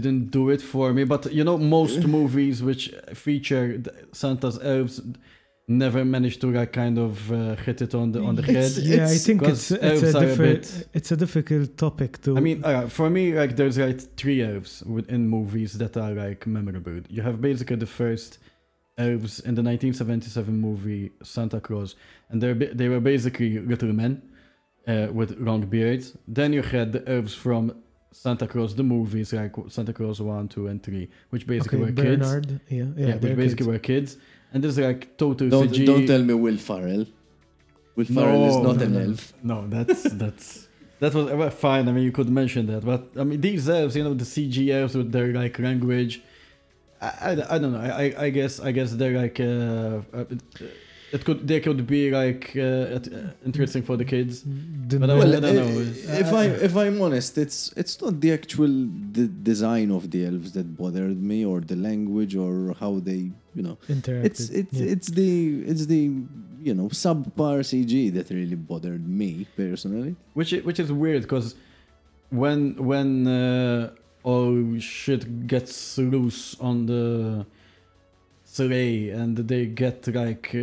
[0.00, 2.84] didn't do it for me, but you know most movies which
[3.14, 3.64] feature
[4.12, 5.00] Santa's elves
[5.68, 8.56] never managed to like kind of uh, hit it on the on the head.
[8.56, 12.20] It's- Yeah, I think it's it's a are a different bit- it's a difficult topic
[12.22, 12.36] to.
[12.36, 16.46] I mean, uh, for me, like there's like three elves within movies that are like
[16.46, 17.00] memorable.
[17.08, 18.38] You have basically the first
[18.98, 21.96] elves in the 1977 movie Santa Claus,
[22.30, 24.22] and they're they were basically little men
[24.86, 26.16] uh, with long beards.
[26.28, 27.62] Then you had the elves from
[28.22, 32.02] Santa Claus the movies, like Santa Claus one, two, and three, which basically okay, were
[32.02, 32.22] kids.
[32.22, 32.60] Bernard.
[32.68, 33.72] Yeah, yeah, Yeah, they're which basically kids.
[33.74, 34.16] were kids.
[34.52, 35.84] And there's like total don't CG.
[35.86, 37.04] don't tell me Will Ferrell.
[37.96, 39.00] Will Ferrell is not no, an no.
[39.00, 39.32] elf.
[39.42, 40.68] No, that's that's
[41.00, 41.88] that was well, fine.
[41.88, 44.68] I mean, you could mention that, but I mean, these elves, you know, the CG
[44.70, 46.22] elves with their like language.
[47.00, 47.80] I, I, I don't know.
[47.80, 50.24] I, I- I guess I guess they're like uh, uh,
[51.12, 52.60] it could they could be like uh,
[52.96, 53.00] uh,
[53.44, 54.42] interesting for the kids.
[54.88, 56.18] The But I- Well, I don't uh, know.
[56.24, 58.72] if I if I'm honest, it's it's not the actual
[59.18, 63.22] the design of the elves that bothered me, or the language, or how they
[63.56, 63.76] you know.
[63.88, 64.24] interacted.
[64.28, 64.92] It's it's yeah.
[64.94, 65.32] it's the
[65.70, 66.02] it's the
[66.68, 70.12] you know subpar CG that really bothered me personally.
[70.34, 71.54] which which is weird because
[72.30, 73.90] when when uh,
[74.24, 77.46] all shit gets loose on the
[78.56, 80.58] sleigh and they get like uh,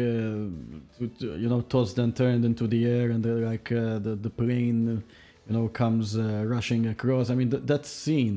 [0.97, 4.13] to, to, you know tossed and turned into the air and they're like uh, the
[4.25, 4.99] the plane uh,
[5.47, 6.23] you know comes uh,
[6.55, 8.35] rushing across i mean th- that scene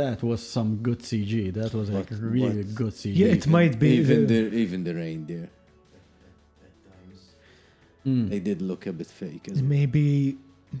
[0.00, 3.46] that was some good cg that was like But really what- good cg Yeah, it
[3.58, 5.46] might be even the- the even the reindeer.
[8.06, 8.28] Mm.
[8.30, 9.68] They did look a bit fake as well.
[9.76, 10.06] maybe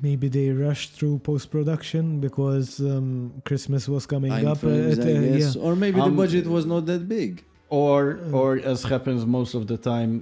[0.06, 4.58] maybe they rushed through post production because um, Christmas was coming Time up.
[4.58, 5.10] uh, frames, at, uh,
[5.42, 5.52] yeah.
[5.66, 7.32] Or maybe Um, the budget was not that big.
[7.68, 10.12] Or Uh, or as happens most of the time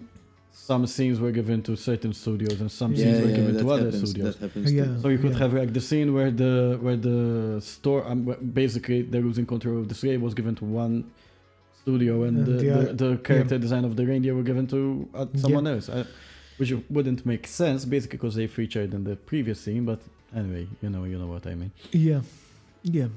[0.52, 3.60] some scenes were given to certain studios and some Yeah, scenes were yeah, given that
[3.62, 4.36] to other happens, studios.
[4.36, 5.00] That happens Yeah.
[5.02, 5.38] so you could Yeah.
[5.42, 8.20] have like the scene where the where the store um,
[8.62, 10.94] basically they're losing control of the slave was given to one
[11.82, 14.78] studio and And the, the the, the character design of the reindeer were given to
[15.14, 16.04] uh, someone else uh,
[16.58, 20.00] which wouldn't make sense basically because they featured in the previous scene but
[20.34, 21.72] anyway you know you know what i mean.
[21.92, 22.20] Yeah,
[22.98, 23.08] yeah.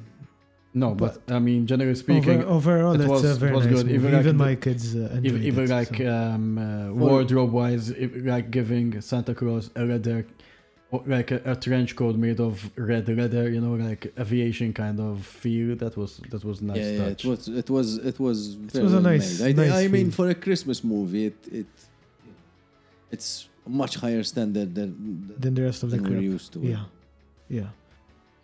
[0.84, 3.74] No but, i mean generally speaking Over, overall, it it's was- a it was nice
[3.76, 3.86] good.
[3.88, 3.96] movie.
[4.00, 6.06] Even Even, like the- my kids uh, even, even it, like so.
[6.18, 6.66] um, uh,
[7.04, 7.86] wardrobe wise,
[8.34, 10.20] like giving Santa Claus a leather,
[11.16, 12.54] like a, a trench coat made of
[12.92, 15.14] red leather, you know, like aviation kind of
[15.44, 15.70] feel.
[15.84, 18.38] That was that was nice yeah, yeah, it was it was it was
[18.74, 19.60] very was a well nice- made.
[19.60, 21.72] I, nice I mean, for a Christmas movie, it it
[23.16, 23.30] it's
[23.84, 24.90] much higher standard than
[25.44, 26.60] than the rest of the than we're used to.
[26.60, 26.86] Yeah,
[27.60, 27.70] yeah.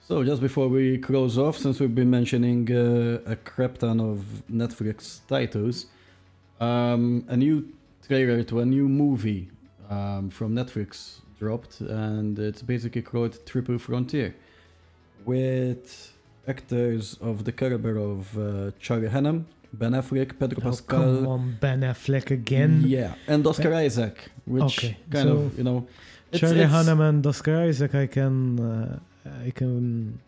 [0.08, 4.18] So just before we close off, since we've been mentioning uh, a crap ton of
[4.52, 5.86] Netflix titles,
[6.60, 7.70] um, a new
[8.06, 9.50] trailer to a new movie
[9.90, 14.36] um, from Netflix dropped, and it's basically called Triple Frontier,
[15.26, 16.12] with
[16.48, 21.82] actors of the caliber of uh, Charlie Hunnam, Ben Affleck, Pedro Oh, come on, Ben
[21.82, 22.84] Affleck again.
[22.86, 25.88] yeah, and Oscar Isaac, which Okay, kind so of you know,
[26.32, 30.20] it's- Charlie it's- Hunnam and Oscar Isaac, I can, uh, I can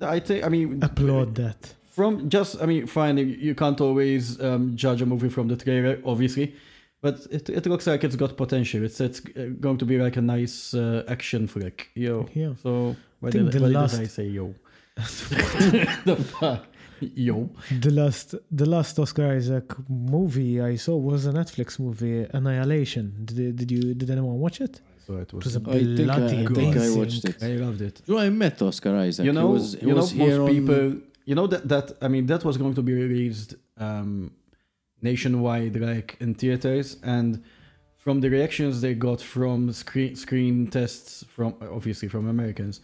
[0.00, 1.74] I think I mean applaud that.
[1.90, 5.98] from just I mean fine you- can't always um, judge a movie from the trailer
[6.04, 6.54] obviously
[7.00, 10.16] but it, it looks like it's got potential it's it's uh, going to be like
[10.16, 12.54] a nice uh, action flick yo Yeah.
[12.62, 14.54] so why, did, the why last- did I say yo
[14.96, 16.66] the fuck
[17.00, 17.48] yo
[17.80, 23.12] The last, the last Oscar Isaac movie I saw was a Netflix movie, Annihilation.
[23.24, 23.94] Did, did you?
[23.94, 24.80] Did anyone watch it?
[25.06, 27.42] So it It was was a I think I, bloody I think I watched it.
[27.42, 28.02] I loved it.
[28.06, 29.24] You know, I met Oscar Isaac.
[29.26, 30.84] you know he was, he you know here most on- people
[31.30, 33.54] you know that that I mean that was going to be released
[33.86, 34.32] um
[35.00, 37.42] nationwide like in theaters and
[38.04, 42.80] from the reactions they got from screen screen tests from obviously from Americans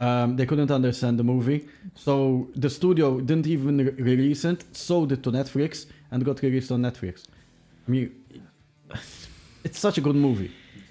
[0.00, 1.68] um, they couldn't understand the movie.
[1.94, 5.72] So the studio didn't even re- release it sold it to Netflix
[6.10, 7.24] and got released on Netflix.
[7.86, 8.10] I mean
[9.64, 10.50] it's such a good movie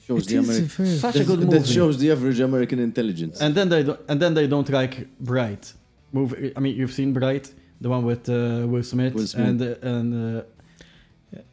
[0.09, 2.79] shows It the is Ameri- very- such a that, good that shows the average American
[2.79, 3.39] intelligence.
[3.41, 5.73] and then they don't, and then they don't like Bright
[6.11, 6.51] movie.
[6.57, 7.45] I mean, you've seen Bright,
[7.81, 9.47] the one with uh, Will Smith, Will Smith.
[9.47, 10.07] and uh, and
[10.37, 10.41] uh,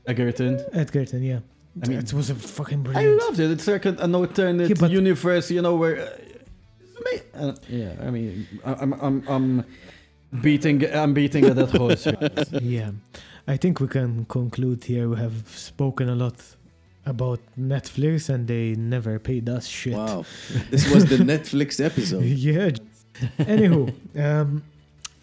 [0.06, 0.54] Egerton.
[0.72, 1.40] Edgerton, yeah.
[1.82, 3.20] I mean- it was a fucking brilliant.
[3.22, 3.50] I loved it.
[3.50, 5.96] It's like an, an alternate Yeah, universe, you know, where.
[6.00, 6.08] Uh,
[7.12, 9.64] it's uh, yeah, I mean, I- I'm I'm I'm
[10.46, 12.06] beating I'm beating at that horse.
[12.62, 12.90] yeah,
[13.46, 15.08] I think we can conclude here.
[15.08, 16.36] We have spoken a lot
[17.06, 19.94] about Netflix, and they never paid us shit.
[19.94, 20.24] Wow,
[20.70, 22.24] this was the Netflix episode.
[22.24, 22.70] yeah.
[23.38, 24.62] Anywho, um,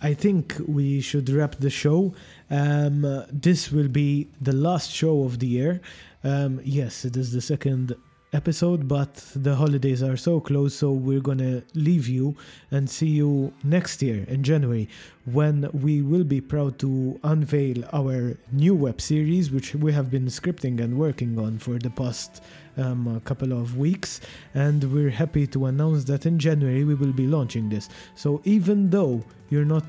[0.01, 2.15] I think we should wrap the show.
[2.49, 5.81] Um, uh, this will be the last show of the year.
[6.23, 7.95] Um, yes, it is the second
[8.33, 12.35] episode, but the holidays are so close, so we're gonna leave you
[12.71, 14.89] and see you next year in January
[15.25, 20.25] when we will be proud to unveil our new web series, which we have been
[20.25, 22.43] scripting and working on for the past
[22.77, 24.19] um, couple of weeks.
[24.53, 27.89] And we're happy to announce that in January we will be launching this.
[28.15, 29.85] So even though you're not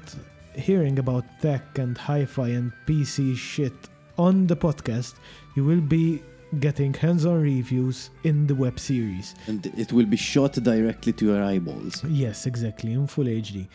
[0.55, 3.73] hearing about tech and hi fi and PC shit
[4.19, 5.15] on the podcast,
[5.57, 6.23] you will be
[6.61, 9.35] getting hands on reviews in the web series.
[9.47, 12.03] And it will be shot directly to your eyeballs.
[12.05, 13.67] Yes, exactly, in full HD.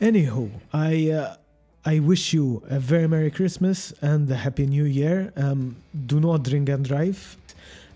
[0.00, 1.36] Anyhow, I uh,
[1.84, 5.32] I wish you a very Merry Christmas and a Happy New Year.
[5.36, 5.76] Um,
[6.06, 7.36] do not drink and drive.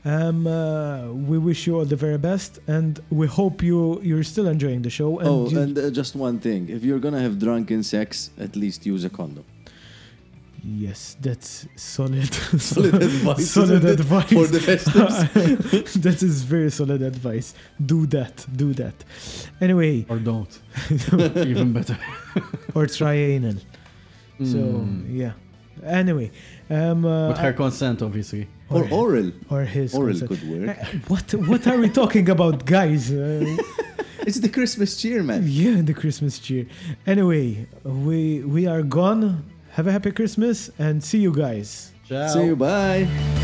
[0.07, 4.49] Um, uh, we wish you all the very best, and we hope you you're still
[4.49, 5.19] enjoying the show.
[5.19, 8.55] And oh, you- and uh, just one thing: if you're gonna have drunken sex, at
[8.55, 9.45] least use a condom.
[10.65, 15.93] Yes, that's solid, Solid advice, solid advice For the festives.
[16.03, 17.55] that is very solid advice.
[17.85, 18.95] Do that, do that.
[19.61, 20.59] Anyway, or don't.
[21.53, 21.99] Even better.
[22.75, 23.57] or try anal.
[24.43, 25.17] So Mm.
[25.17, 25.33] yeah.
[25.85, 26.31] Anyway,
[26.71, 28.49] um, uh, With her consent, obviously.
[28.71, 29.31] Or oral.
[29.51, 30.29] or his Oral consent.
[30.31, 30.79] could work.
[30.79, 33.11] Uh, what what are we talking about, guys?
[33.13, 33.57] Uh,
[34.27, 35.43] It's the Christmas cheer, man.
[35.47, 36.65] yeah, the Christmas cheer.
[37.07, 39.23] Anyway, we we are gone.
[39.75, 41.91] Have a happy Christmas and see you guys.
[42.09, 42.29] Ciao.
[42.29, 42.57] See you.
[42.57, 43.44] Bye.